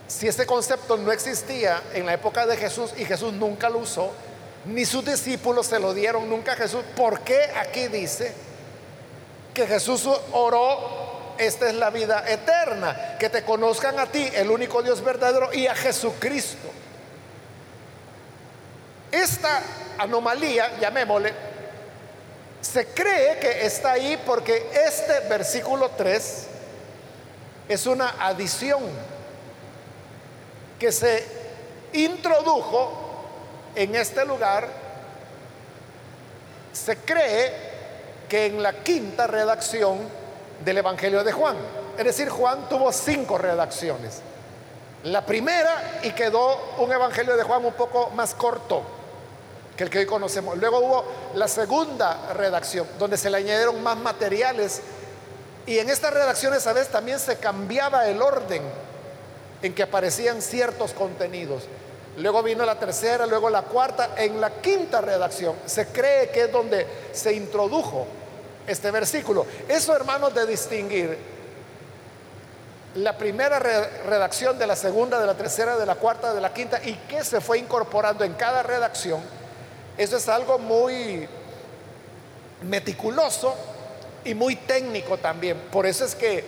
si 0.06 0.28
este 0.28 0.46
concepto 0.46 0.96
no 0.96 1.12
existía 1.12 1.82
en 1.94 2.06
la 2.06 2.14
época 2.14 2.46
de 2.46 2.56
Jesús 2.56 2.92
y 2.96 3.04
Jesús 3.04 3.32
nunca 3.32 3.68
lo 3.68 3.78
usó, 3.78 4.12
ni 4.64 4.84
sus 4.84 5.04
discípulos 5.04 5.66
se 5.66 5.78
lo 5.78 5.92
dieron 5.92 6.28
nunca 6.28 6.52
a 6.52 6.56
Jesús, 6.56 6.84
¿por 6.96 7.20
qué 7.20 7.50
aquí 7.56 7.88
dice 7.88 8.32
que 9.52 9.66
Jesús 9.66 10.08
oró, 10.32 11.34
esta 11.38 11.68
es 11.68 11.74
la 11.74 11.90
vida 11.90 12.24
eterna, 12.28 13.16
que 13.18 13.28
te 13.28 13.42
conozcan 13.42 13.98
a 13.98 14.06
ti, 14.06 14.30
el 14.34 14.50
único 14.50 14.82
Dios 14.82 15.02
verdadero, 15.02 15.52
y 15.52 15.66
a 15.66 15.74
Jesucristo. 15.74 16.68
Esta 19.12 19.62
anomalía, 19.98 20.78
llamémosle, 20.80 21.34
Se 22.62 22.86
cree 22.86 23.38
que 23.38 23.66
está 23.66 23.92
ahí 23.92 24.18
porque 24.24 24.70
este 24.86 25.28
versículo 25.28 25.90
3 25.90 26.46
es 27.68 27.86
una 27.86 28.14
adición 28.20 28.82
que 30.78 30.90
se 30.90 31.26
introdujo 31.92 32.92
en 33.74 33.94
este 33.96 34.24
lugar. 34.24 34.68
Se 36.72 36.96
cree 36.98 37.52
que 38.28 38.46
en 38.46 38.62
la 38.62 38.72
quinta 38.82 39.26
redacción 39.26 39.98
del 40.64 40.78
Evangelio 40.78 41.22
de 41.22 41.32
Juan, 41.32 41.56
es 41.98 42.04
decir, 42.04 42.30
Juan 42.30 42.68
tuvo 42.68 42.92
cinco 42.92 43.36
redacciones. 43.36 44.22
La 45.02 45.26
primera 45.26 46.00
y 46.02 46.12
quedó 46.12 46.76
un 46.78 46.90
Evangelio 46.92 47.36
de 47.36 47.42
Juan 47.42 47.64
un 47.64 47.74
poco 47.74 48.10
más 48.10 48.34
corto 48.34 49.01
que 49.76 49.84
el 49.84 49.90
que 49.90 50.00
hoy 50.00 50.06
conocemos. 50.06 50.58
Luego 50.58 50.78
hubo 50.80 51.04
la 51.34 51.48
segunda 51.48 52.32
redacción, 52.34 52.86
donde 52.98 53.16
se 53.16 53.30
le 53.30 53.38
añadieron 53.38 53.82
más 53.82 53.96
materiales. 53.96 54.82
Y 55.66 55.78
en 55.78 55.88
estas 55.88 56.12
redacciones 56.12 56.66
a 56.66 56.72
veces 56.72 56.88
también 56.88 57.18
se 57.18 57.36
cambiaba 57.36 58.06
el 58.08 58.20
orden 58.20 58.62
en 59.62 59.74
que 59.74 59.82
aparecían 59.82 60.42
ciertos 60.42 60.92
contenidos. 60.92 61.64
Luego 62.18 62.42
vino 62.42 62.66
la 62.66 62.78
tercera, 62.78 63.26
luego 63.26 63.48
la 63.48 63.62
cuarta. 63.62 64.10
En 64.16 64.40
la 64.40 64.50
quinta 64.50 65.00
redacción 65.00 65.56
se 65.64 65.86
cree 65.86 66.30
que 66.30 66.42
es 66.42 66.52
donde 66.52 66.86
se 67.12 67.32
introdujo 67.32 68.06
este 68.66 68.90
versículo. 68.90 69.46
Eso, 69.68 69.94
hermanos, 69.96 70.34
de 70.34 70.46
distinguir 70.46 71.32
la 72.96 73.16
primera 73.16 73.58
redacción 73.58 74.58
de 74.58 74.66
la 74.66 74.76
segunda, 74.76 75.18
de 75.18 75.26
la 75.26 75.34
tercera, 75.34 75.78
de 75.78 75.86
la 75.86 75.94
cuarta, 75.94 76.34
de 76.34 76.40
la 76.40 76.52
quinta, 76.52 76.80
y 76.84 76.94
que 77.08 77.24
se 77.24 77.40
fue 77.40 77.58
incorporando 77.58 78.24
en 78.24 78.34
cada 78.34 78.62
redacción, 78.62 79.20
eso 79.96 80.16
es 80.16 80.28
algo 80.28 80.58
muy 80.58 81.28
meticuloso 82.62 83.54
y 84.24 84.34
muy 84.34 84.56
técnico 84.56 85.18
también. 85.18 85.58
Por 85.70 85.86
eso 85.86 86.04
es 86.04 86.14
que 86.14 86.44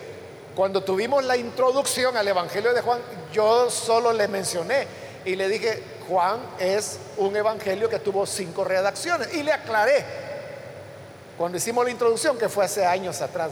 cuando 0.55 0.83
tuvimos 0.83 1.25
la 1.25 1.37
introducción 1.37 2.17
al 2.17 2.29
Evangelio 2.29 2.73
de 2.73 2.81
Juan, 2.81 3.01
yo 3.33 3.71
solo 3.71 4.13
le 4.13 4.29
mencioné 4.29 4.87
y 5.25 5.37
le 5.37 5.49
dije, 5.49 5.83
Juan 6.09 6.39
es 6.59 6.99
un 7.17 7.35
evangelio 7.35 7.89
que 7.89 7.99
tuvo 7.99 8.27
cinco 8.27 8.63
redacciones. 8.63 9.35
Y 9.35 9.43
le 9.43 9.53
aclaré, 9.53 10.05
cuando 11.37 11.59
hicimos 11.59 11.85
la 11.85 11.91
introducción, 11.91 12.39
que 12.39 12.49
fue 12.49 12.65
hace 12.65 12.85
años 12.85 13.21
atrás 13.21 13.51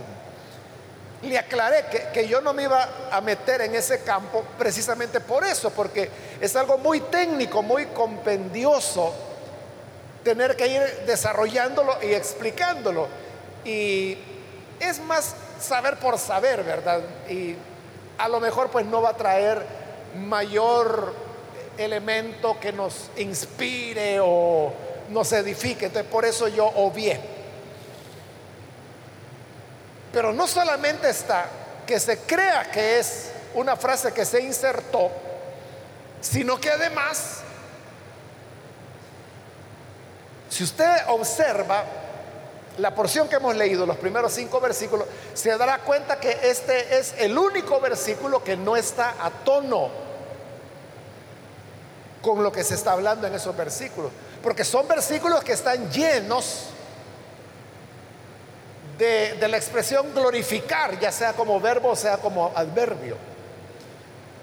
le 1.23 1.39
aclaré 1.39 1.85
que, 2.13 2.27
yo 2.27 2.41
no 2.41 2.53
me 2.53 2.65
iba 2.65 2.89
a 3.11 3.21
meter 3.21 3.61
en 3.63 3.75
ese 3.75 4.03
campo 4.03 4.45
precisamente 4.59 5.21
por 5.21 5.45
eso, 5.45 5.71
porque 5.71 6.11
es 6.41 6.57
algo 6.57 6.79
muy 6.79 7.01
técnico, 7.01 7.63
muy 7.63 7.87
compendioso 7.87 9.15
tener 10.25 10.57
que 10.57 10.67
ir 10.69 10.83
desarrollándolo 11.07 11.97
y 12.03 12.15
explicándolo. 12.15 13.09
Y 13.65 14.17
es 14.81 15.01
más 15.01 15.35
saber 15.61 15.99
por 15.99 16.19
saber, 16.19 16.65
¿verdad? 16.65 17.01
Y 17.29 17.57
a 18.19 18.29
lo 18.29 18.41
mejor 18.41 18.71
pues 18.71 18.87
no 18.87 19.03
va 19.03 19.11
a 19.11 19.17
traer 19.17 19.65
mayor 20.17 21.15
elemento 21.79 22.59
que 22.61 22.73
nos 22.73 23.11
inspire 23.17 24.19
o 24.21 24.73
nos 25.11 25.33
edifique. 25.33 25.87
Entonces 25.87 26.11
por 26.11 26.25
eso 26.25 26.49
yo 26.49 26.67
obvié. 26.67 27.21
Pero 30.13 30.33
no 30.33 30.47
solamente 30.47 31.09
está 31.09 31.47
que 31.87 31.99
se 31.99 32.19
crea 32.19 32.71
que 32.71 32.99
es 32.99 33.33
una 33.55 33.77
frase 33.77 34.13
que 34.13 34.25
se 34.25 34.41
insertó, 34.41 35.11
sino 36.21 36.61
que 36.61 36.71
además, 36.71 37.41
si 40.53 40.65
usted 40.65 41.09
observa 41.09 41.83
la 42.77 42.95
porción 42.95 43.27
que 43.27 43.37
hemos 43.37 43.57
leído, 43.57 43.87
los 43.87 43.97
primeros 43.97 44.35
cinco 44.35 44.61
versículos, 44.61 45.07
se 45.33 45.57
dará 45.57 45.79
cuenta 45.79 46.21
que 46.21 46.31
este 46.43 46.99
es 46.99 47.15
el 47.17 47.39
único 47.39 47.81
versículo 47.81 48.45
que 48.45 48.55
no 48.55 48.77
está 48.77 49.15
a 49.19 49.31
tono 49.31 49.89
con 52.21 52.43
lo 52.43 52.53
que 52.53 52.65
se 52.65 52.75
está 52.75 52.93
hablando 52.93 53.27
en 53.27 53.35
esos 53.35 53.57
versículos. 53.57 54.13
Porque 54.43 54.63
son 54.63 54.87
versículos 54.87 55.43
que 55.43 55.53
están 55.53 55.91
llenos 55.91 56.67
de, 58.99 59.49
la 59.49 59.57
expresión 59.57 60.13
glorificar, 60.13 61.01
ya 61.01 61.11
sea 61.11 61.33
como 61.33 61.59
verbo 61.61 61.89
o 61.89 61.97
sea 61.97 62.19
como 62.19 62.53
adverbio. 62.55 63.17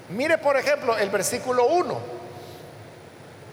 Mire, 0.08 0.38
por 0.38 0.56
ejemplo, 0.56 0.98
el 0.98 1.08
versículo 1.08 1.66
1, 1.66 2.00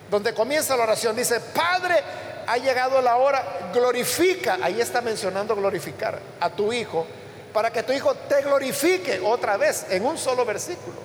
donde 0.10 0.34
comienza 0.34 0.76
la 0.76 0.86
oración, 0.86 1.16
dice, 1.16 1.40
Padre, 1.40 2.02
ha 2.48 2.58
llegado 2.58 3.02
la 3.02 3.18
hora, 3.18 3.44
glorifica, 3.74 4.58
ahí 4.62 4.82
está 4.82 5.02
mencionando 5.02 5.56
glorificar 5.56 6.20
a 6.40 6.50
tu 6.50 6.72
Hijo, 6.74 7.06
para 7.54 7.72
que 7.72 7.84
tu 7.84 7.92
Hijo 7.94 8.16
te 8.16 8.42
glorifique 8.42 9.20
otra 9.24 9.58
vez 9.58 9.86
en 9.90 10.06
un 10.06 10.18
solo 10.18 10.46
versículo. 10.46 10.98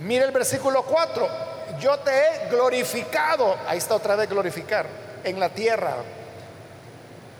Mire 0.00 0.24
el 0.24 0.32
versículo 0.32 0.82
4, 0.82 1.28
yo 1.78 1.98
te 1.98 2.10
he 2.10 2.48
glorificado, 2.48 3.56
ahí 3.66 3.78
está 3.78 3.94
otra 3.94 4.16
vez 4.16 4.28
glorificar, 4.28 4.86
en 5.22 5.38
la 5.38 5.48
tierra 5.48 5.96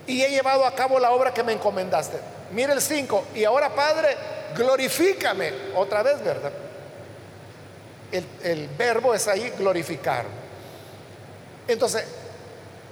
y 0.07 0.21
he 0.21 0.29
llevado 0.29 0.65
a 0.65 0.75
cabo 0.75 0.99
la 0.99 1.11
obra 1.11 1.33
que 1.33 1.43
me 1.43 1.53
encomendaste. 1.53 2.19
Mire 2.51 2.73
el 2.73 2.81
5, 2.81 3.25
y 3.35 3.43
ahora 3.43 3.73
Padre, 3.73 4.15
glorifícame 4.55 5.51
otra 5.75 6.03
vez, 6.03 6.23
¿verdad? 6.23 6.51
El, 8.11 8.25
el 8.43 8.67
verbo 8.77 9.13
es 9.13 9.27
ahí 9.27 9.51
glorificar. 9.57 10.25
Entonces, 11.67 12.05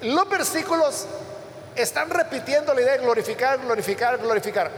los 0.01 0.27
versículos 0.29 1.05
están 1.75 2.09
repitiendo 2.09 2.73
la 2.73 2.81
idea 2.81 2.93
de 2.93 2.99
glorificar, 2.99 3.59
glorificar, 3.59 4.17
glorificar, 4.17 4.71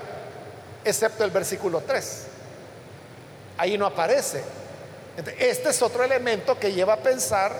excepto 0.84 1.24
el 1.24 1.32
versículo 1.32 1.82
3. 1.82 2.24
Ahí 3.58 3.78
no 3.78 3.86
aparece. 3.86 4.44
Este 5.40 5.70
es 5.70 5.82
otro 5.82 6.04
elemento 6.04 6.60
que 6.60 6.74
lleva 6.74 6.94
a 6.94 6.98
pensar 6.98 7.54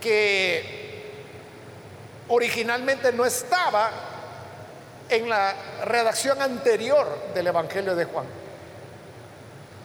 que 0.00 0.82
originalmente 2.28 3.12
no 3.12 3.24
estaba 3.24 3.90
en 5.08 5.28
la 5.28 5.54
redacción 5.84 6.40
anterior 6.42 7.06
del 7.34 7.46
Evangelio 7.46 7.94
de 7.94 8.04
Juan. 8.06 8.26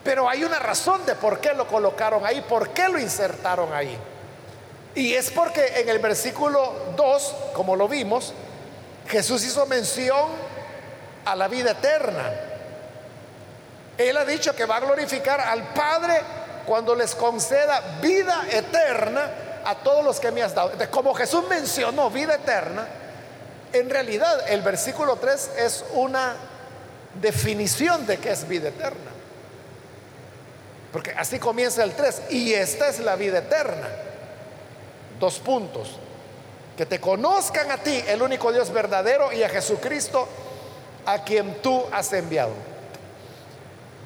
Pero 0.03 0.29
hay 0.29 0.43
una 0.43 0.57
razón 0.57 1.05
de 1.05 1.15
por 1.15 1.39
qué 1.39 1.53
lo 1.53 1.67
colocaron 1.67 2.25
ahí, 2.25 2.41
por 2.41 2.69
qué 2.69 2.87
lo 2.87 2.97
insertaron 2.97 3.73
ahí. 3.73 3.97
Y 4.97 5.13
es 5.13 5.29
porque 5.29 5.79
en 5.79 5.89
el 5.89 5.99
versículo 5.99 6.73
2, 6.95 7.35
como 7.53 7.75
lo 7.75 7.87
vimos, 7.87 8.33
Jesús 9.07 9.45
hizo 9.45 9.67
mención 9.67 10.31
a 11.23 11.35
la 11.35 11.47
vida 11.47 11.73
eterna. 11.73 12.33
Él 13.95 14.17
ha 14.17 14.25
dicho 14.25 14.55
que 14.55 14.65
va 14.65 14.77
a 14.77 14.79
glorificar 14.79 15.39
al 15.39 15.71
Padre 15.71 16.19
cuando 16.65 16.95
les 16.95 17.13
conceda 17.13 17.99
vida 18.01 18.47
eterna 18.49 19.29
a 19.65 19.75
todos 19.75 20.03
los 20.03 20.19
que 20.19 20.31
me 20.31 20.41
has 20.41 20.55
dado. 20.55 20.71
Como 20.89 21.13
Jesús 21.13 21.43
mencionó 21.47 22.09
vida 22.09 22.33
eterna, 22.33 22.87
en 23.73 23.91
realidad 23.91 24.49
el 24.49 24.63
versículo 24.63 25.17
3 25.17 25.49
es 25.59 25.85
una 25.93 26.33
definición 27.21 28.07
de 28.07 28.17
qué 28.17 28.31
es 28.31 28.47
vida 28.47 28.69
eterna. 28.69 29.11
Porque 30.91 31.11
así 31.11 31.37
comienza 31.37 31.83
el 31.83 31.93
3. 31.93 32.31
Y 32.31 32.55
esta 32.55 32.87
es 32.87 32.97
la 32.97 33.15
vida 33.15 33.37
eterna. 33.37 34.06
Dos 35.19 35.39
puntos. 35.39 35.91
Que 36.75 36.85
te 36.85 37.01
conozcan 37.01 37.71
a 37.71 37.77
ti, 37.77 38.03
el 38.07 38.21
único 38.21 38.51
Dios 38.51 38.71
verdadero, 38.71 39.33
y 39.33 39.43
a 39.43 39.49
Jesucristo, 39.49 40.27
a 41.05 41.23
quien 41.23 41.61
tú 41.61 41.83
has 41.91 42.13
enviado. 42.13 42.51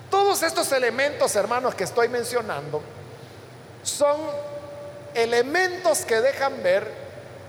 Todos 0.10 0.44
estos 0.44 0.72
elementos, 0.72 1.36
hermanos, 1.36 1.76
que 1.76 1.84
estoy 1.84 2.08
mencionando, 2.10 2.82
son 3.84 4.20
elementos 5.14 6.06
que 6.06 6.22
dejan 6.22 6.62
ver 6.64 6.88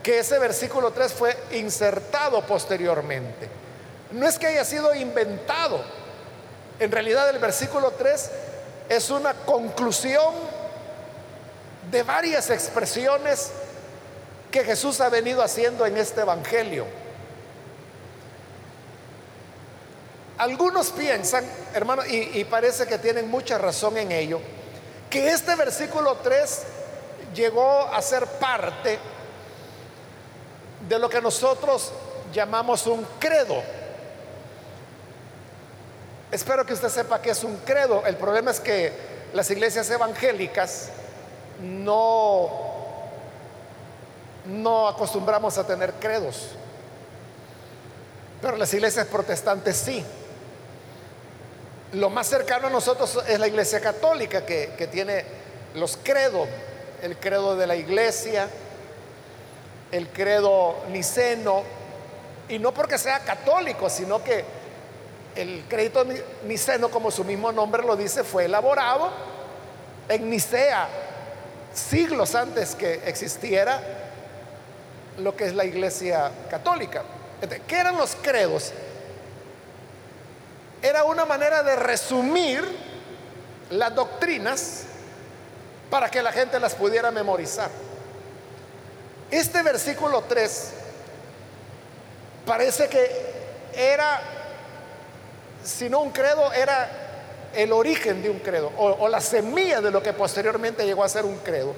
que 0.02 0.18
ese 0.18 0.38
versículo 0.38 0.90
3 0.90 1.12
fue 1.12 1.36
insertado 1.52 2.40
posteriormente. 2.42 3.48
No 4.12 4.26
es 4.26 4.38
que 4.38 4.48
haya 4.48 4.64
sido 4.64 4.94
inventado. 4.94 5.82
En 6.78 6.90
realidad 6.90 7.28
el 7.30 7.38
versículo 7.38 7.92
3 7.92 8.30
es 8.88 9.10
una 9.10 9.34
conclusión 9.34 10.34
de 11.92 12.02
varias 12.02 12.48
expresiones 12.48 13.50
que 14.50 14.64
Jesús 14.64 15.00
ha 15.02 15.10
venido 15.10 15.42
haciendo 15.42 15.84
en 15.84 15.98
este 15.98 16.22
Evangelio. 16.22 16.86
Algunos 20.38 20.90
piensan, 20.90 21.44
hermano, 21.74 22.04
y, 22.06 22.40
y, 22.40 22.44
parece 22.44 22.86
que 22.86 22.96
tienen 22.96 23.30
mucha 23.30 23.58
razón 23.58 23.98
en 23.98 24.10
ello, 24.10 24.40
que 25.10 25.28
este 25.28 25.54
versículo 25.54 26.16
3 26.16 26.62
llegó 27.34 27.86
a 27.92 28.00
ser 28.00 28.26
parte 28.26 28.98
de 30.88 30.98
lo 30.98 31.10
que 31.10 31.20
nosotros 31.20 31.92
llamamos 32.32 32.86
un 32.86 33.06
credo. 33.20 33.62
Espero 36.30 36.64
que 36.64 36.72
usted 36.72 36.88
sepa 36.88 37.20
que 37.20 37.30
es 37.30 37.44
un 37.44 37.58
credo. 37.58 38.02
El 38.06 38.16
problema 38.16 38.50
es 38.50 38.60
que 38.60 38.92
las 39.34 39.50
iglesias 39.50 39.90
evangélicas 39.90 40.88
no 41.62 42.72
no 44.44 44.88
acostumbramos 44.88 45.56
a 45.56 45.66
tener 45.66 45.92
credos, 45.94 46.48
pero 48.40 48.56
las 48.56 48.74
iglesias 48.74 49.06
protestantes 49.06 49.76
sí. 49.76 50.04
Lo 51.92 52.10
más 52.10 52.26
cercano 52.26 52.66
a 52.66 52.70
nosotros 52.70 53.22
es 53.28 53.38
la 53.38 53.46
iglesia 53.46 53.80
católica 53.80 54.44
que, 54.44 54.74
que 54.76 54.86
tiene 54.88 55.24
los 55.74 55.96
credos, 55.96 56.48
el 57.02 57.16
credo 57.18 57.54
de 57.54 57.66
la 57.66 57.76
iglesia, 57.76 58.48
el 59.92 60.08
credo 60.08 60.76
niceno, 60.88 61.62
y 62.48 62.58
no 62.58 62.72
porque 62.74 62.98
sea 62.98 63.20
católico, 63.20 63.88
sino 63.88 64.24
que 64.24 64.44
el 65.36 65.64
crédito 65.68 66.04
niceno, 66.44 66.90
como 66.90 67.10
su 67.10 67.24
mismo 67.24 67.52
nombre 67.52 67.82
lo 67.82 67.96
dice, 67.96 68.24
fue 68.24 68.46
elaborado 68.46 69.10
en 70.08 70.28
Nicea, 70.28 70.88
siglos 71.74 72.34
antes 72.34 72.74
que 72.74 73.02
existiera 73.06 73.80
lo 75.18 75.36
que 75.36 75.46
es 75.46 75.54
la 75.54 75.64
iglesia 75.64 76.30
católica. 76.50 77.02
¿Qué 77.66 77.78
eran 77.78 77.96
los 77.96 78.16
credos? 78.16 78.72
Era 80.80 81.04
una 81.04 81.24
manera 81.24 81.62
de 81.62 81.76
resumir 81.76 82.64
las 83.70 83.94
doctrinas 83.94 84.82
para 85.90 86.10
que 86.10 86.22
la 86.22 86.32
gente 86.32 86.58
las 86.58 86.74
pudiera 86.74 87.10
memorizar. 87.10 87.70
Este 89.30 89.62
versículo 89.62 90.22
3 90.22 90.70
parece 92.46 92.88
que 92.88 93.32
era, 93.74 94.20
si 95.64 95.88
no 95.88 96.00
un 96.00 96.10
credo, 96.10 96.52
era 96.52 97.01
el 97.54 97.72
origen 97.72 98.22
de 98.22 98.30
un 98.30 98.38
credo 98.38 98.72
o, 98.76 99.08
la 99.08 99.20
semilla 99.20 99.80
de 99.80 99.90
lo 99.90 100.02
que 100.02 100.12
posteriormente 100.12 100.84
llegó 100.84 101.04
a 101.04 101.08
ser 101.08 101.24
un 101.24 101.38
credo, 101.38 101.74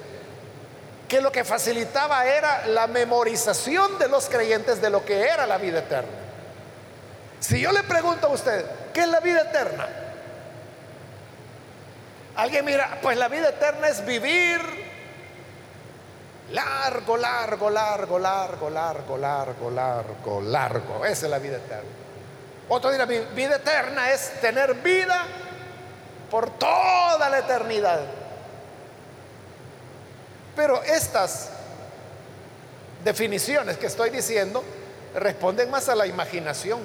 que 1.09 1.21
lo 1.21 1.31
que 1.31 1.45
facilitaba 1.45 2.27
era 2.27 2.67
la 2.67 2.87
memorización 2.87 3.99
de 3.99 4.09
los 4.09 4.29
creyentes 4.29 4.81
de 4.81 4.91
lo 4.91 5.05
que 5.05 5.23
era 5.23 5.47
la 5.47 5.59
vida 5.59 5.81
eterna. 5.81 6.11
Si 7.41 7.61
yo 7.61 7.73
le 7.73 7.83
pregunto 7.83 8.29
a 8.29 8.31
usted, 8.31 8.65
¿qué 8.93 9.01
es 9.01 9.09
la 9.09 9.21
vida 9.21 9.43
eterna? 9.43 9.87
Alguien 12.37 12.65
mira, 12.65 12.99
pues 13.03 13.17
la 13.17 13.29
vida 13.29 13.51
eterna 13.51 13.89
es 13.89 14.05
vivir 14.05 14.61
largo, 16.51 17.17
largo, 17.17 17.71
largo, 17.71 18.19
largo, 18.19 18.71
largo, 18.71 19.19
largo, 19.19 19.71
largo, 19.71 20.41
largo. 20.41 21.05
Esa 21.05 21.27
es 21.27 21.31
la 21.31 21.39
vida 21.39 21.57
eterna. 21.57 21.91
Otro 22.69 22.91
dirá, 22.91 23.05
vida 23.05 23.57
eterna 23.57 24.11
es 24.11 24.41
tener 24.41 24.75
vida 24.75 25.27
por 26.35 26.51
toda 26.51 27.31
la 27.31 27.39
eternidad. 27.39 28.01
Pero 30.57 30.83
estas 30.83 31.51
definiciones 33.05 33.77
que 33.77 33.87
estoy 33.87 34.11
diciendo 34.11 34.65
responden 35.15 35.71
más 35.71 35.89
a 35.89 35.95
la 35.95 36.09
imaginación 36.09 36.81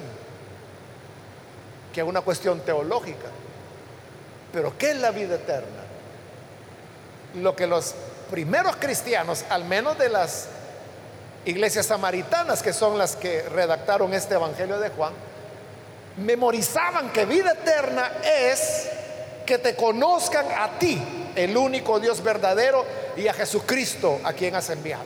que 1.92 2.00
a 2.00 2.04
una 2.04 2.20
cuestión 2.20 2.60
teológica. 2.60 3.26
Pero 4.52 4.78
¿qué 4.78 4.92
es 4.92 4.98
la 4.98 5.10
vida 5.10 5.34
eterna? 5.34 5.82
Lo 7.34 7.56
que 7.56 7.66
los 7.66 7.96
primeros 8.30 8.76
cristianos, 8.76 9.44
al 9.50 9.64
menos 9.64 9.98
de 9.98 10.10
las 10.10 10.46
iglesias 11.44 11.86
samaritanas, 11.86 12.62
que 12.62 12.72
son 12.72 12.96
las 12.96 13.16
que 13.16 13.42
redactaron 13.48 14.14
este 14.14 14.36
Evangelio 14.36 14.78
de 14.78 14.90
Juan, 14.90 15.12
memorizaban 16.18 17.10
que 17.10 17.24
vida 17.24 17.54
eterna 17.54 18.12
es 18.22 18.90
que 19.50 19.58
te 19.58 19.74
conozcan 19.74 20.46
a 20.56 20.78
ti, 20.78 21.02
el 21.34 21.56
único 21.56 21.98
Dios 21.98 22.22
verdadero, 22.22 22.86
y 23.16 23.26
a 23.26 23.32
Jesucristo 23.32 24.20
a 24.22 24.32
quien 24.32 24.54
has 24.54 24.70
enviado. 24.70 25.02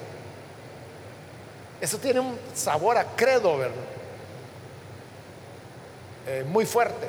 Eso 1.81 1.97
tiene 1.97 2.21
un 2.21 2.39
sabor 2.53 2.99
a 2.99 3.07
credo, 3.17 3.57
¿verdad? 3.57 3.77
Eh, 6.27 6.45
muy 6.47 6.67
fuerte. 6.67 7.09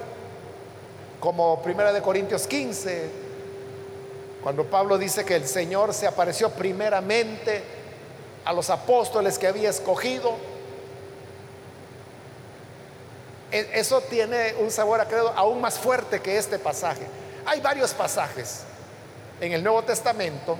Como 1.19 1.61
Primera 1.61 1.91
de 1.91 2.01
Corintios 2.01 2.47
15, 2.47 3.09
cuando 4.41 4.63
Pablo 4.63 4.97
dice 4.97 5.25
que 5.25 5.35
el 5.35 5.45
Señor 5.45 5.93
se 5.93 6.07
apareció 6.07 6.51
primeramente 6.51 7.63
a 8.45 8.53
los 8.53 8.69
apóstoles 8.69 9.37
que 9.37 9.47
había 9.47 9.71
escogido. 9.71 10.35
E, 13.51 13.71
eso 13.73 13.99
tiene 14.03 14.53
un 14.61 14.71
sabor 14.71 15.01
a 15.01 15.05
credo 15.09 15.33
aún 15.35 15.59
más 15.59 15.77
fuerte 15.77 16.21
que 16.21 16.37
este 16.37 16.57
pasaje. 16.59 17.24
Hay 17.45 17.61
varios 17.61 17.91
pasajes 17.93 18.61
en 19.39 19.51
el 19.51 19.63
Nuevo 19.63 19.83
Testamento 19.83 20.57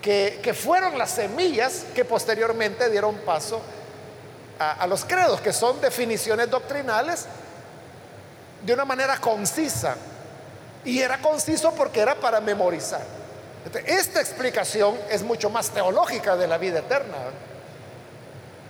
que, 0.00 0.54
fueron 0.54 0.98
las 0.98 1.10
semillas 1.10 1.84
que 1.94 2.04
posteriormente 2.04 2.90
dieron 2.90 3.16
paso 3.18 3.60
a, 4.58 4.86
los 4.86 5.04
credos, 5.04 5.40
que 5.40 5.52
son 5.52 5.80
definiciones 5.80 6.50
doctrinales 6.50 7.26
de 8.62 8.72
una 8.72 8.84
manera 8.84 9.18
concisa. 9.18 9.96
Y 10.84 11.00
era 11.00 11.20
conciso 11.20 11.72
porque 11.74 12.00
era 12.00 12.14
para 12.14 12.40
memorizar. 12.40 13.02
Esta 13.86 14.20
explicación 14.20 14.98
es 15.10 15.22
mucho 15.22 15.50
más 15.50 15.70
teológica 15.70 16.36
de 16.36 16.48
la 16.48 16.56
vida 16.56 16.80
eterna. 16.80 17.16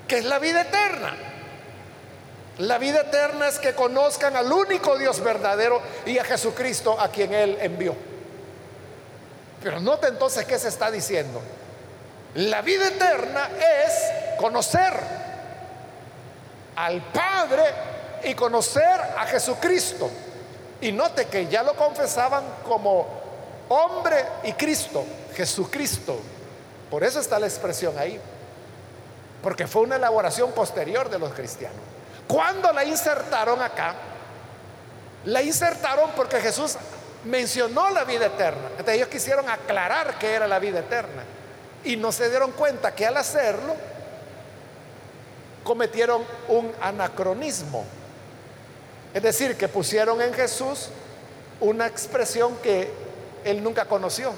¿Qué 0.09 0.18
es 0.18 0.24
la 0.24 0.40
vida 0.40 0.62
eterna? 0.62 1.30
La 2.61 2.77
vida 2.77 3.01
eterna 3.01 3.49
es 3.49 3.59
que 3.59 3.75
conozcan 3.75 4.37
al 4.37 4.53
único 4.53 4.99
Dios 4.99 5.20
verdadero 5.20 5.81
y 6.05 6.18
a 6.18 6.25
Jesucristo 6.25 7.01
a 7.01 7.09
quien 7.09 7.33
Él 7.33 7.57
envió. 7.59 7.94
Pero 9.62 9.81
note 9.81 10.09
entonces 10.09 10.44
qué 10.44 10.59
se 10.59 10.68
está 10.68 10.90
diciendo. 10.90 11.40
La 12.35 12.61
vida 12.61 12.88
eterna 12.88 13.49
es 13.87 14.37
conocer 14.38 14.92
al 16.77 17.01
Padre 17.01 17.62
y 18.25 18.35
conocer 18.35 19.01
a 19.16 19.25
Jesucristo. 19.25 20.11
Y 20.83 20.92
note 20.92 21.29
que 21.29 21.46
ya 21.46 21.62
lo 21.62 21.75
confesaban 21.75 22.44
como 22.68 23.07
hombre 23.70 24.23
y 24.42 24.53
Cristo, 24.53 25.03
Jesucristo. 25.35 26.20
Por 26.90 27.05
eso 27.05 27.20
está 27.20 27.38
la 27.38 27.46
expresión 27.46 27.99
ahí. 27.99 28.20
Porque 29.42 29.66
fue 29.66 29.81
una 29.81 29.96
elaboración 29.96 30.53
posterior 30.53 31.09
de 31.09 31.18
los 31.18 31.33
cristianos. 31.33 32.00
Cuando 32.31 32.73
la 32.73 32.85
insertaron 32.85 33.61
acá, 33.61 33.97
la 35.25 35.43
insertaron 35.43 36.11
porque 36.14 36.40
Jesús 36.40 36.77
mencionó 37.25 37.90
la 37.90 38.05
vida 38.05 38.27
eterna. 38.27 38.69
Entonces 38.71 38.95
ellos 38.95 39.09
quisieron 39.09 39.49
aclarar 39.49 40.16
que 40.16 40.33
era 40.33 40.47
la 40.47 40.61
vida 40.61 40.79
eterna. 40.79 41.25
Y 41.83 41.97
no 41.97 42.12
se 42.12 42.31
dieron 42.31 42.53
cuenta 42.53 42.95
que 42.95 43.05
al 43.05 43.16
hacerlo 43.16 43.75
cometieron 45.64 46.23
un 46.47 46.73
anacronismo. 46.81 47.85
Es 49.12 49.25
decir, 49.25 49.57
que 49.57 49.66
pusieron 49.66 50.23
en 50.23 50.33
Jesús 50.33 50.90
una 51.59 51.88
expresión 51.88 52.57
que 52.59 52.93
él 53.45 53.61
nunca 53.61 53.87
conoció, 53.87 54.33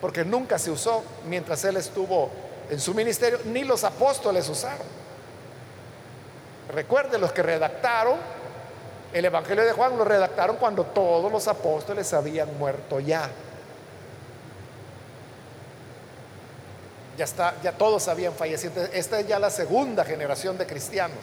porque 0.00 0.24
nunca 0.24 0.60
se 0.60 0.70
usó 0.70 1.02
mientras 1.26 1.64
él 1.64 1.76
estuvo 1.76 2.30
en 2.70 2.78
su 2.78 2.94
ministerio, 2.94 3.40
ni 3.46 3.64
los 3.64 3.82
apóstoles 3.82 4.48
usaron. 4.48 4.99
Recuerde, 6.72 7.18
los 7.18 7.32
que 7.32 7.42
redactaron 7.42 8.18
el 9.12 9.24
Evangelio 9.24 9.64
de 9.64 9.72
Juan 9.72 9.96
lo 9.98 10.04
redactaron 10.04 10.56
cuando 10.56 10.84
todos 10.84 11.30
los 11.30 11.48
apóstoles 11.48 12.12
habían 12.12 12.56
muerto 12.58 13.00
ya. 13.00 13.28
Ya 17.18 17.24
está, 17.24 17.54
ya 17.62 17.72
todos 17.72 18.06
habían 18.08 18.32
fallecido. 18.32 18.84
Esta 18.92 19.18
es 19.18 19.26
ya 19.26 19.38
la 19.38 19.50
segunda 19.50 20.04
generación 20.04 20.56
de 20.56 20.66
cristianos. 20.66 21.18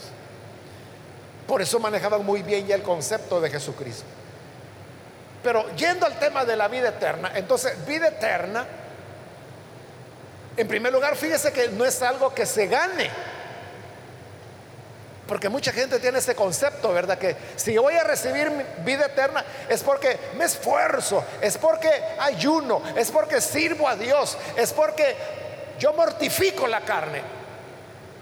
Por 1.48 1.62
eso 1.62 1.80
manejaban 1.80 2.26
muy 2.26 2.44
bien 2.44 2.68
ya 2.68 2.76
el 2.76 2.84
concepto 2.84 3.40
de 3.40 3.50
Jesucristo. 3.50 4.04
Pero 5.42 5.66
yendo 5.78 6.06
al 6.06 6.20
tema 6.20 6.44
de 6.44 6.58
la 6.58 6.68
vida 6.68 6.90
eterna, 6.90 7.32
entonces 7.36 7.74
vida 7.86 8.10
eterna, 8.10 8.66
en 10.58 10.68
primer 10.68 10.92
lugar, 10.92 11.16
fíjese 11.16 11.54
que 11.54 11.70
no 11.70 11.86
es 11.86 12.02
algo 12.02 12.34
que 12.34 12.46
se 12.46 12.68
gane 12.68 13.10
porque 15.28 15.50
mucha 15.50 15.72
gente 15.72 16.00
tiene 16.00 16.20
ese 16.20 16.36
concepto, 16.36 16.94
¿verdad? 16.94 17.18
Que 17.18 17.36
si 17.56 17.78
voy 17.78 17.96
a 17.96 18.04
recibir 18.04 18.50
vida 18.86 19.08
eterna 19.08 19.44
es 19.68 19.84
porque 19.84 20.18
me 20.38 20.46
esfuerzo, 20.46 21.24
es 21.42 21.58
porque 21.58 21.90
ayuno, 22.20 22.82
es 22.96 23.12
porque 23.12 23.42
sirvo 23.42 23.88
a 23.88 23.96
Dios, 23.96 24.38
es 24.56 24.72
porque 24.72 25.16
yo 25.80 25.94
mortifico 25.94 26.66
la 26.68 26.82
carne. 26.82 27.22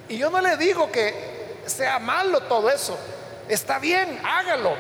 Y 0.09 0.17
yo 0.17 0.29
no 0.29 0.41
le 0.41 0.57
digo 0.57 0.91
que 0.91 1.61
sea 1.65 1.99
malo 1.99 2.41
todo 2.41 2.69
eso. 2.69 2.97
Está 3.47 3.79
bien, 3.79 4.19
hágalo. 4.23 4.75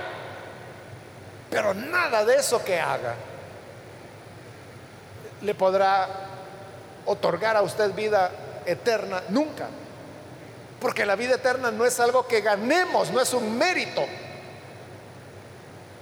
Pero 1.49 1.73
nada 1.73 2.25
de 2.25 2.35
eso 2.35 2.63
que 2.63 2.79
haga 2.79 3.13
le 5.41 5.53
podrá 5.53 6.07
otorgar 7.05 7.55
a 7.55 7.61
usted 7.61 7.93
vida 7.93 8.31
eterna 8.65 9.21
nunca. 9.29 9.67
Porque 10.85 11.03
la 11.03 11.15
vida 11.15 11.33
eterna 11.33 11.71
no 11.71 11.83
es 11.83 11.99
algo 11.99 12.27
que 12.27 12.41
ganemos, 12.41 13.09
no 13.09 13.19
es 13.19 13.33
un 13.33 13.57
mérito, 13.57 14.05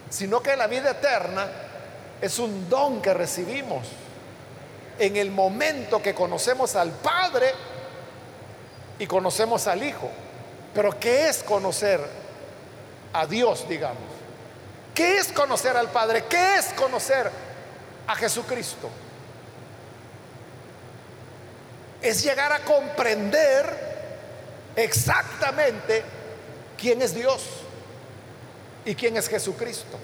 sino 0.10 0.44
que 0.44 0.58
la 0.58 0.68
vida 0.68 0.92
eterna 0.92 1.48
es 2.20 2.38
un 2.38 2.70
don 2.70 3.02
que 3.02 3.14
recibimos 3.14 3.88
en 5.00 5.16
el 5.16 5.32
momento 5.32 6.02
que 6.02 6.14
conocemos 6.14 6.76
al 6.76 6.92
Padre 6.92 7.54
y 9.00 9.08
conocemos 9.08 9.68
al 9.68 9.84
Hijo. 9.84 10.10
Pero 10.74 11.00
¿qué 11.00 11.30
es 11.30 11.44
conocer 11.44 12.02
a 13.14 13.26
Dios, 13.26 13.66
digamos? 13.70 14.04
¿Qué 14.94 15.16
es 15.16 15.32
conocer 15.32 15.78
al 15.78 15.92
Padre? 15.92 16.26
¿Qué 16.26 16.58
es 16.58 16.74
conocer 16.74 17.32
a 18.06 18.16
Jesucristo? 18.16 18.90
Es 22.02 22.22
llegar 22.22 22.52
a 22.52 22.60
comprender 22.66 23.93
exactamente 24.76 26.04
quién 26.78 27.02
es 27.02 27.14
Dios 27.14 27.44
y 28.86 28.96
quién 28.96 29.18
es 29.18 29.28
Jesucristo. 29.28 29.98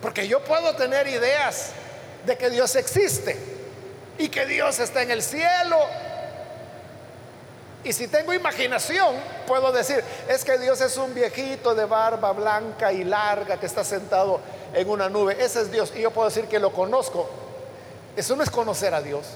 Porque 0.00 0.26
yo 0.26 0.42
puedo 0.44 0.74
tener 0.74 1.06
ideas 1.06 1.70
de 2.26 2.36
que 2.36 2.50
Dios 2.50 2.74
existe 2.76 3.36
y 4.18 4.28
que 4.28 4.46
Dios 4.46 4.78
está 4.78 5.02
en 5.02 5.10
el 5.10 5.22
cielo. 5.22 5.78
Y 7.84 7.92
si 7.92 8.06
tengo 8.08 8.32
imaginación, 8.32 9.16
puedo 9.46 9.72
decir, 9.72 10.02
es 10.28 10.44
que 10.44 10.58
Dios 10.58 10.80
es 10.80 10.96
un 10.96 11.14
viejito 11.14 11.74
de 11.74 11.84
barba 11.84 12.32
blanca 12.32 12.92
y 12.92 13.04
larga 13.04 13.58
que 13.58 13.66
está 13.66 13.84
sentado 13.84 14.40
en 14.74 14.88
una 14.88 15.08
nube. 15.08 15.36
Ese 15.38 15.62
es 15.62 15.72
Dios. 15.72 15.92
Y 15.96 16.02
yo 16.02 16.10
puedo 16.10 16.28
decir 16.28 16.46
que 16.46 16.58
lo 16.58 16.72
conozco. 16.72 17.28
Eso 18.16 18.36
no 18.36 18.42
es 18.42 18.50
conocer 18.50 18.94
a 18.94 19.00
Dios. 19.00 19.26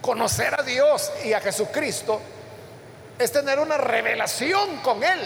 Conocer 0.00 0.58
a 0.58 0.62
Dios 0.62 1.12
y 1.24 1.32
a 1.32 1.40
Jesucristo 1.40 2.20
es 3.18 3.32
tener 3.32 3.58
una 3.58 3.76
revelación 3.76 4.78
con 4.78 5.02
Él. 5.02 5.20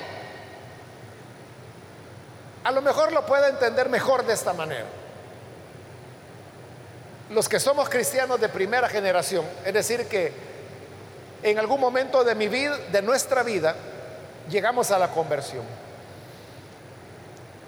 A 2.64 2.70
lo 2.70 2.82
mejor 2.82 3.12
lo 3.12 3.24
puedo 3.24 3.46
entender 3.46 3.88
mejor 3.88 4.26
de 4.26 4.34
esta 4.34 4.52
manera. 4.52 4.86
Los 7.30 7.48
que 7.48 7.60
somos 7.60 7.88
cristianos 7.88 8.40
de 8.40 8.48
primera 8.48 8.88
generación, 8.88 9.44
es 9.64 9.72
decir, 9.72 10.06
que 10.06 10.32
en 11.42 11.58
algún 11.58 11.80
momento 11.80 12.24
de 12.24 12.34
mi 12.34 12.48
vida, 12.48 12.76
de 12.90 13.02
nuestra 13.02 13.42
vida, 13.42 13.74
llegamos 14.48 14.90
a 14.90 14.98
la 14.98 15.08
conversión. 15.08 15.64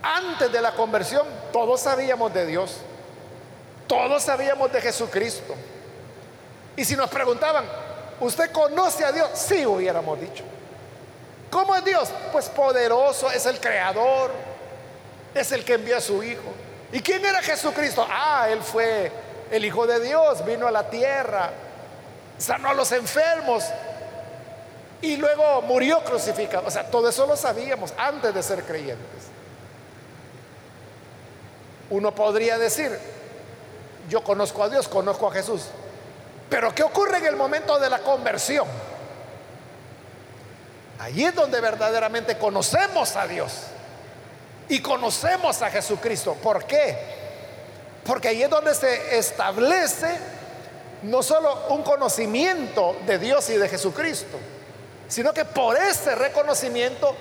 Antes 0.02 0.50
de 0.50 0.60
la 0.60 0.72
conversión, 0.72 1.26
todos 1.52 1.80
sabíamos 1.80 2.32
de 2.32 2.46
Dios, 2.46 2.78
todos 3.86 4.22
sabíamos 4.22 4.72
de 4.72 4.80
Jesucristo. 4.80 5.54
Y 6.76 6.84
si 6.84 6.94
nos 6.96 7.10
preguntaban, 7.10 7.64
¿usted 8.20 8.50
conoce 8.52 9.04
a 9.04 9.12
Dios? 9.12 9.28
Sí, 9.34 9.64
hubiéramos 9.66 10.20
dicho. 10.20 10.44
¿Cómo 11.50 11.74
es 11.74 11.84
Dios? 11.84 12.10
Pues 12.32 12.48
poderoso, 12.48 13.30
es 13.30 13.46
el 13.46 13.58
creador, 13.60 14.30
es 15.34 15.52
el 15.52 15.64
que 15.64 15.74
envió 15.74 15.96
a 15.96 16.00
su 16.00 16.22
Hijo. 16.22 16.52
¿Y 16.92 17.00
quién 17.00 17.24
era 17.24 17.42
Jesucristo? 17.42 18.06
Ah, 18.08 18.48
Él 18.50 18.62
fue 18.62 19.10
el 19.50 19.64
Hijo 19.64 19.86
de 19.86 20.00
Dios, 20.00 20.44
vino 20.44 20.66
a 20.66 20.70
la 20.70 20.88
tierra, 20.90 21.50
sanó 22.36 22.68
a 22.68 22.74
los 22.74 22.92
enfermos 22.92 23.64
y 25.00 25.16
luego 25.16 25.62
murió 25.62 26.02
crucificado. 26.04 26.66
O 26.66 26.70
sea, 26.70 26.90
todo 26.90 27.08
eso 27.08 27.26
lo 27.26 27.36
sabíamos 27.36 27.94
antes 27.96 28.34
de 28.34 28.42
ser 28.42 28.64
creyentes. 28.64 29.28
Uno 31.90 32.14
podría 32.14 32.58
decir, 32.58 32.98
yo 34.08 34.22
conozco 34.22 34.62
a 34.62 34.68
Dios, 34.68 34.88
conozco 34.88 35.28
a 35.28 35.32
Jesús. 35.32 35.62
Pero 36.48 36.74
¿qué 36.74 36.82
ocurre 36.82 37.18
en 37.18 37.26
el 37.26 37.36
momento 37.36 37.78
de 37.78 37.90
la 37.90 37.98
conversión? 37.98 38.66
Allí 40.98 41.24
es 41.24 41.34
donde 41.34 41.60
verdaderamente 41.60 42.38
conocemos 42.38 43.16
a 43.16 43.26
Dios 43.26 43.52
y 44.68 44.80
conocemos 44.80 45.62
a 45.62 45.70
Jesucristo. 45.70 46.34
¿Por 46.34 46.64
qué? 46.64 46.96
Porque 48.04 48.28
ahí 48.28 48.42
es 48.42 48.50
donde 48.50 48.74
se 48.74 49.18
establece 49.18 50.18
no 51.02 51.22
solo 51.22 51.66
un 51.68 51.82
conocimiento 51.82 52.96
de 53.06 53.18
Dios 53.18 53.48
y 53.50 53.56
de 53.56 53.68
Jesucristo, 53.68 54.38
sino 55.06 55.32
que 55.32 55.44
por 55.44 55.76
ese 55.76 56.14
reconocimiento 56.14 57.14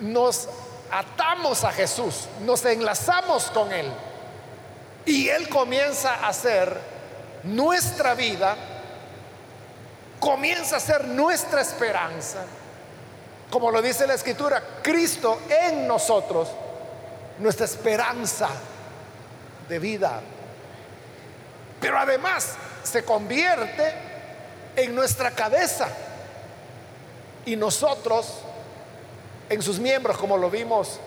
nos 0.00 0.48
atamos 0.90 1.64
a 1.64 1.72
Jesús, 1.72 2.28
nos 2.42 2.64
enlazamos 2.64 3.50
con 3.50 3.72
Él 3.72 3.90
y 5.06 5.28
Él 5.28 5.48
comienza 5.48 6.26
a 6.26 6.32
ser 6.32 6.76
nuestra 7.44 8.14
vida, 8.14 8.56
comienza 10.18 10.76
a 10.76 10.80
ser 10.80 11.06
nuestra 11.06 11.60
esperanza 11.60 12.44
como 13.50 13.70
lo 13.70 13.82
dice 13.82 14.06
la 14.06 14.14
escritura, 14.14 14.62
Cristo 14.80 15.40
en 15.48 15.86
nosotros, 15.86 16.48
nuestra 17.40 17.66
esperanza 17.66 18.48
de 19.68 19.78
vida. 19.78 20.20
Pero 21.80 21.98
además 21.98 22.54
se 22.84 23.04
convierte 23.04 23.92
en 24.76 24.94
nuestra 24.94 25.32
cabeza 25.32 25.88
y 27.44 27.56
nosotros 27.56 28.38
en 29.48 29.60
sus 29.62 29.80
miembros, 29.80 30.16
como 30.16 30.38
lo 30.38 30.48
vimos 30.48 31.00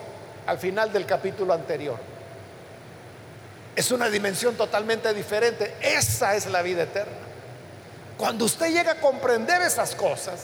al 0.46 0.60
final 0.60 0.92
del 0.92 1.06
capítulo 1.06 1.54
anterior. 1.54 2.13
Es 3.76 3.92
una 3.92 4.10
dimensión 4.10 4.56
totalmente 4.56 5.14
diferente. 5.14 5.76
Esa 5.82 6.36
es 6.36 6.46
la 6.48 6.62
vida 6.62 6.84
eterna. 6.84 7.18
Cuando 8.18 8.46
usted 8.46 8.72
llega 8.72 8.94
a 8.94 9.00
comprender 9.00 9.62
esas 9.62 9.96
cosas, 9.96 10.42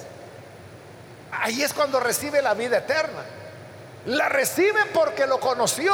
Ahí 1.31 1.61
es 1.61 1.73
cuando 1.73 1.99
recibe 1.99 2.41
la 2.41 2.53
vida 2.53 2.79
eterna. 2.79 3.23
La 4.05 4.29
recibe 4.29 4.85
porque 4.93 5.27
lo 5.27 5.39
conoció. 5.39 5.93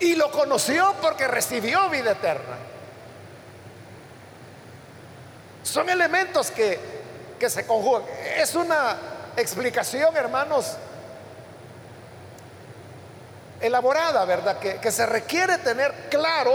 Y 0.00 0.16
lo 0.16 0.30
conoció 0.32 0.94
porque 1.00 1.28
recibió 1.28 1.88
vida 1.88 2.12
eterna. 2.12 2.56
Son 5.62 5.88
elementos 5.88 6.50
que, 6.50 6.80
que 7.38 7.48
se 7.48 7.66
conjugan. 7.66 8.02
Es 8.36 8.54
una 8.56 8.96
explicación, 9.36 10.16
hermanos, 10.16 10.76
elaborada, 13.62 14.24
¿verdad? 14.24 14.58
Que, 14.58 14.90
se 14.90 15.06
requiere 15.06 15.58
tener 15.58 15.92
claro 16.10 16.52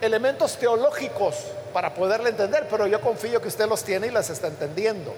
elementos 0.00 0.56
teológicos 0.56 1.36
para 1.72 1.92
poderle 1.92 2.30
entender, 2.30 2.66
pero 2.70 2.86
yo 2.86 3.00
confío 3.00 3.40
que 3.42 3.48
usted 3.48 3.68
los 3.68 3.84
tiene 3.84 4.06
y 4.06 4.10
las 4.10 4.30
está 4.30 4.46
entendiendo. 4.46 5.14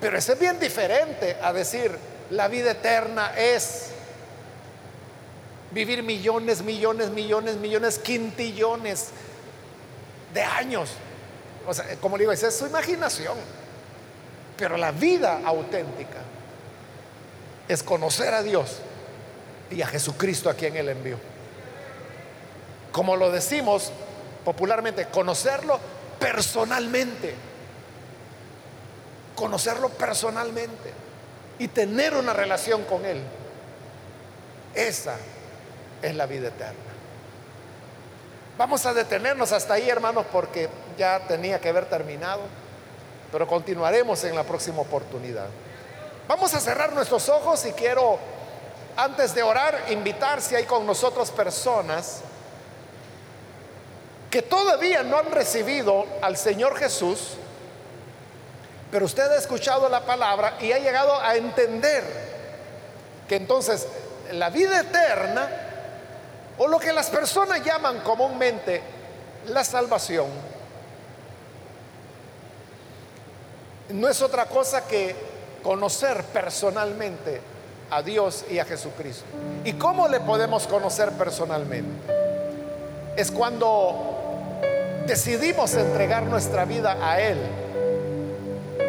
Pero 0.00 0.16
ese 0.16 0.32
es 0.32 0.38
bien 0.38 0.58
diferente 0.58 1.36
a 1.42 1.52
decir, 1.52 1.96
la 2.30 2.48
vida 2.48 2.72
eterna 2.72 3.32
es 3.36 3.90
vivir 5.70 6.02
millones, 6.02 6.62
millones, 6.62 7.10
millones, 7.10 7.56
millones, 7.56 7.98
quintillones 7.98 9.08
de 10.32 10.42
años. 10.42 10.90
O 11.66 11.74
sea, 11.74 11.84
como 12.00 12.16
digo, 12.16 12.32
esa 12.32 12.48
es 12.48 12.56
su 12.56 12.66
imaginación. 12.66 13.36
Pero 14.56 14.76
la 14.76 14.90
vida 14.90 15.40
auténtica 15.44 16.18
es 17.68 17.82
conocer 17.82 18.34
a 18.34 18.42
Dios 18.42 18.78
y 19.70 19.82
a 19.82 19.86
Jesucristo 19.86 20.48
a 20.48 20.54
quien 20.54 20.76
Él 20.76 20.88
envió. 20.88 21.18
Como 22.90 23.16
lo 23.16 23.30
decimos 23.30 23.92
popularmente, 24.44 25.06
conocerlo 25.06 25.78
personalmente. 26.18 27.34
Conocerlo 29.34 29.90
personalmente 29.90 30.92
y 31.58 31.68
tener 31.68 32.14
una 32.14 32.32
relación 32.32 32.84
con 32.84 33.04
Él. 33.04 33.20
Esa 34.74 35.16
es 36.02 36.14
la 36.14 36.26
vida 36.26 36.48
eterna. 36.48 36.74
Vamos 38.56 38.86
a 38.86 38.94
detenernos 38.94 39.52
hasta 39.52 39.74
ahí, 39.74 39.88
hermanos, 39.88 40.26
porque 40.32 40.68
ya 40.96 41.20
tenía 41.28 41.60
que 41.60 41.68
haber 41.68 41.86
terminado, 41.86 42.42
pero 43.30 43.46
continuaremos 43.46 44.24
en 44.24 44.34
la 44.34 44.42
próxima 44.42 44.80
oportunidad. 44.80 45.46
Vamos 46.28 46.52
a 46.52 46.60
cerrar 46.60 46.92
nuestros 46.92 47.26
ojos 47.30 47.64
y 47.64 47.72
quiero, 47.72 48.18
antes 48.98 49.34
de 49.34 49.42
orar, 49.42 49.86
invitar 49.88 50.42
si 50.42 50.54
hay 50.54 50.64
con 50.64 50.86
nosotros 50.86 51.30
personas 51.30 52.20
que 54.30 54.42
todavía 54.42 55.02
no 55.02 55.16
han 55.16 55.32
recibido 55.32 56.04
al 56.20 56.36
Señor 56.36 56.76
Jesús, 56.76 57.30
pero 58.90 59.06
usted 59.06 59.22
ha 59.22 59.36
escuchado 59.36 59.88
la 59.88 60.04
palabra 60.04 60.58
y 60.60 60.70
ha 60.72 60.78
llegado 60.78 61.18
a 61.18 61.34
entender 61.34 62.04
que 63.26 63.36
entonces 63.36 63.86
la 64.32 64.50
vida 64.50 64.80
eterna, 64.80 65.48
o 66.58 66.68
lo 66.68 66.78
que 66.78 66.92
las 66.92 67.08
personas 67.08 67.64
llaman 67.64 68.00
comúnmente 68.00 68.82
la 69.46 69.64
salvación, 69.64 70.26
no 73.88 74.06
es 74.10 74.20
otra 74.20 74.44
cosa 74.44 74.86
que 74.86 75.27
conocer 75.68 76.24
personalmente 76.32 77.42
a 77.90 78.00
Dios 78.00 78.46
y 78.50 78.58
a 78.58 78.64
Jesucristo. 78.64 79.26
¿Y 79.66 79.74
cómo 79.74 80.08
le 80.08 80.18
podemos 80.18 80.66
conocer 80.66 81.12
personalmente? 81.12 82.10
Es 83.14 83.30
cuando 83.30 84.62
decidimos 85.06 85.74
entregar 85.74 86.22
nuestra 86.22 86.64
vida 86.64 86.96
a 87.02 87.20
Él 87.20 87.36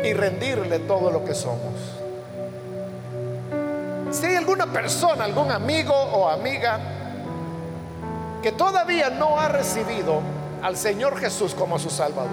y 0.06 0.14
rendirle 0.14 0.80
todo 0.80 1.12
lo 1.12 1.26
que 1.26 1.36
somos. 1.36 1.74
Si 4.12 4.28
hay 4.28 4.38
alguna 4.38 4.68
persona, 4.68 5.26
algún 5.26 5.52
amigo 5.52 5.94
o 5.94 6.30
amiga 6.30 6.80
que 8.42 8.54
todavía 8.54 9.10
no 9.10 9.38
ha 9.38 9.50
recibido 9.50 10.22
al 10.64 10.78
Señor 10.78 11.20
Jesús 11.20 11.54
como 11.54 11.78
su 11.78 11.90
Salvador, 11.90 12.30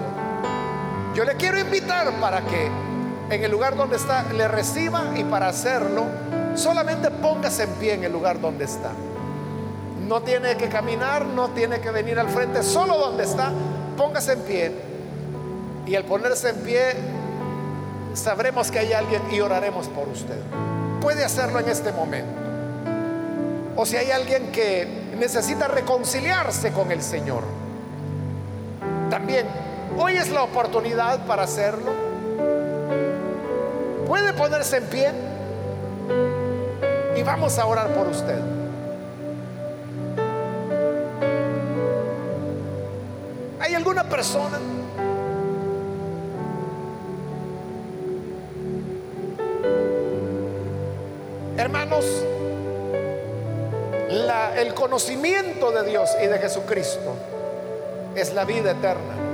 yo 1.13 1.25
le 1.25 1.35
quiero 1.35 1.59
invitar 1.59 2.09
para 2.21 2.39
que 2.39 2.86
en 3.29 3.43
el 3.43 3.51
lugar 3.51 3.75
donde 3.75 3.97
está 3.97 4.23
le 4.33 4.47
reciba 4.47 5.03
y 5.15 5.23
para 5.23 5.47
hacerlo 5.47 6.05
solamente 6.57 7.11
póngase 7.11 7.63
en 7.63 7.69
pie 7.71 7.93
en 7.93 8.03
el 8.03 8.11
lugar 8.11 8.39
donde 8.41 8.65
está. 8.65 8.91
No 10.07 10.21
tiene 10.21 10.55
que 10.55 10.69
caminar, 10.69 11.25
no 11.25 11.49
tiene 11.49 11.79
que 11.79 11.91
venir 11.91 12.17
al 12.19 12.29
frente, 12.29 12.63
solo 12.63 12.97
donde 12.97 13.23
está, 13.23 13.51
póngase 13.95 14.33
en 14.33 14.41
pie. 14.41 14.71
Y 15.85 15.95
al 15.95 16.03
ponerse 16.03 16.49
en 16.49 16.55
pie, 16.57 16.95
sabremos 18.13 18.71
que 18.71 18.79
hay 18.79 18.93
alguien 18.93 19.21
y 19.31 19.39
oraremos 19.39 19.87
por 19.87 20.07
usted. 20.07 20.39
Puede 21.01 21.23
hacerlo 21.23 21.59
en 21.59 21.69
este 21.69 21.91
momento. 21.91 22.41
O 23.75 23.85
si 23.85 23.95
hay 23.95 24.11
alguien 24.11 24.51
que 24.51 24.87
necesita 25.19 25.67
reconciliarse 25.67 26.71
con 26.71 26.91
el 26.91 27.03
Señor, 27.03 27.43
también 29.09 29.45
hoy 29.97 30.17
es 30.17 30.29
la 30.29 30.43
oportunidad 30.43 31.25
para 31.25 31.43
hacerlo. 31.43 32.06
Puede 34.07 34.31
ponerse 34.31 34.77
en 34.77 34.85
pie 34.85 35.11
y 37.17 37.23
vamos 37.23 37.59
a 37.59 37.65
orar 37.65 37.89
por 37.89 38.07
usted. 38.07 38.39
¿Hay 43.59 43.73
alguna 43.73 44.05
persona? 44.05 44.59
Hermanos, 51.57 52.05
el 54.55 54.73
conocimiento 54.73 55.71
de 55.71 55.83
Dios 55.83 56.09
y 56.23 56.27
de 56.27 56.39
Jesucristo 56.39 57.13
es 58.15 58.33
la 58.33 58.45
vida 58.45 58.71
eterna. 58.71 59.26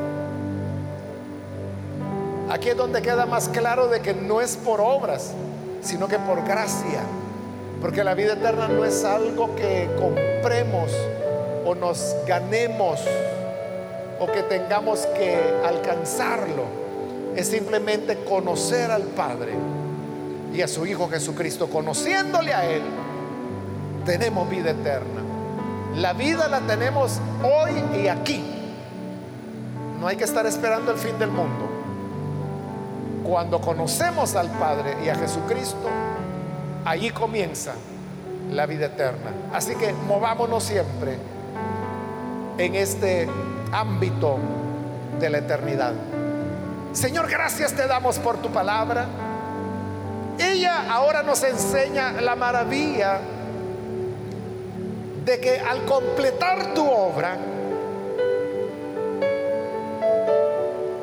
Aquí 2.63 2.69
es 2.69 2.77
donde 2.77 3.01
queda 3.01 3.25
más 3.25 3.49
claro 3.49 3.89
de 3.89 3.99
que 3.99 4.13
no 4.13 4.39
es 4.39 4.55
por 4.55 4.79
obras, 4.79 5.33
sino 5.81 6.07
que 6.07 6.17
por 6.17 6.45
gracia. 6.45 7.01
Porque 7.81 8.05
la 8.05 8.13
vida 8.13 8.35
eterna 8.35 8.69
no 8.69 8.85
es 8.85 9.03
algo 9.03 9.53
que 9.53 9.89
compremos 9.99 10.89
o 11.65 11.75
nos 11.75 12.15
ganemos 12.25 13.01
o 14.17 14.27
que 14.27 14.43
tengamos 14.43 15.05
que 15.07 15.37
alcanzarlo. 15.65 16.63
Es 17.35 17.49
simplemente 17.49 18.23
conocer 18.23 18.91
al 18.91 19.03
Padre 19.07 19.51
y 20.53 20.61
a 20.61 20.67
su 20.69 20.85
Hijo 20.85 21.09
Jesucristo. 21.09 21.67
Conociéndole 21.67 22.53
a 22.53 22.65
Él, 22.65 22.83
tenemos 24.05 24.49
vida 24.49 24.71
eterna. 24.71 25.21
La 25.97 26.13
vida 26.13 26.47
la 26.47 26.61
tenemos 26.61 27.19
hoy 27.43 27.99
y 28.01 28.07
aquí. 28.07 28.41
No 29.99 30.07
hay 30.07 30.15
que 30.15 30.23
estar 30.23 30.45
esperando 30.45 30.93
el 30.93 30.97
fin 30.97 31.19
del 31.19 31.29
mundo. 31.29 31.72
Cuando 33.23 33.61
conocemos 33.61 34.35
al 34.35 34.49
Padre 34.49 34.97
y 35.03 35.09
a 35.09 35.15
Jesucristo, 35.15 35.89
allí 36.83 37.09
comienza 37.09 37.73
la 38.51 38.65
vida 38.65 38.87
eterna. 38.87 39.31
Así 39.53 39.75
que 39.75 39.93
movámonos 39.93 40.63
siempre 40.63 41.17
en 42.57 42.75
este 42.75 43.29
ámbito 43.71 44.37
de 45.19 45.29
la 45.29 45.37
eternidad. 45.39 45.93
Señor, 46.91 47.29
gracias 47.29 47.73
te 47.73 47.87
damos 47.87 48.19
por 48.19 48.37
tu 48.37 48.49
palabra. 48.49 49.07
Ella 50.37 50.91
ahora 50.91 51.23
nos 51.23 51.43
enseña 51.43 52.11
la 52.21 52.35
maravilla 52.35 53.19
de 55.25 55.39
que 55.39 55.59
al 55.59 55.85
completar 55.85 56.73
tu 56.73 56.85
obra, 56.85 57.37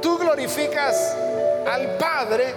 tú 0.03 0.18
glorificas 0.18 1.16
al 1.71 1.87
Padre 1.97 2.53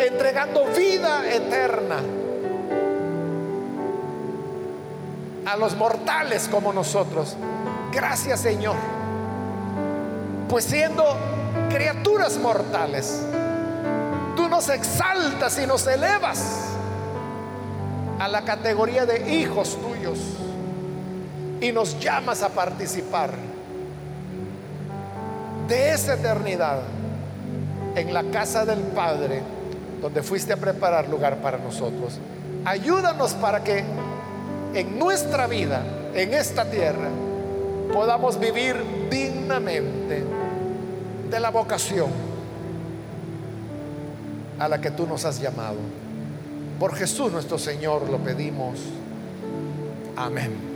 entregando 0.00 0.64
vida 0.66 1.24
eterna 1.32 2.00
a 5.44 5.56
los 5.56 5.76
mortales 5.76 6.48
como 6.48 6.72
nosotros. 6.72 7.36
Gracias 7.92 8.40
Señor. 8.40 8.74
Pues 10.48 10.64
siendo 10.64 11.04
criaturas 11.70 12.38
mortales, 12.38 13.22
tú 14.34 14.48
nos 14.48 14.68
exaltas 14.68 15.58
y 15.60 15.66
nos 15.66 15.86
elevas 15.86 16.70
a 18.18 18.26
la 18.26 18.42
categoría 18.42 19.06
de 19.06 19.32
hijos 19.32 19.78
tuyos 19.80 20.18
y 21.60 21.70
nos 21.70 22.00
llamas 22.00 22.42
a 22.42 22.48
participar 22.48 23.30
de 25.68 25.92
esa 25.92 26.14
eternidad 26.14 26.80
en 27.96 28.12
la 28.12 28.22
casa 28.24 28.64
del 28.64 28.78
Padre, 28.78 29.42
donde 30.00 30.22
fuiste 30.22 30.52
a 30.52 30.56
preparar 30.58 31.08
lugar 31.08 31.38
para 31.38 31.58
nosotros. 31.58 32.20
Ayúdanos 32.64 33.32
para 33.34 33.64
que 33.64 33.82
en 34.74 34.98
nuestra 34.98 35.46
vida, 35.46 35.82
en 36.14 36.34
esta 36.34 36.70
tierra, 36.70 37.08
podamos 37.92 38.38
vivir 38.38 38.76
dignamente 39.10 40.24
de 41.30 41.40
la 41.40 41.50
vocación 41.50 42.10
a 44.58 44.68
la 44.68 44.80
que 44.80 44.90
tú 44.90 45.06
nos 45.06 45.24
has 45.24 45.40
llamado. 45.40 45.76
Por 46.78 46.94
Jesús 46.94 47.32
nuestro 47.32 47.58
Señor 47.58 48.08
lo 48.10 48.18
pedimos. 48.18 48.78
Amén. 50.16 50.75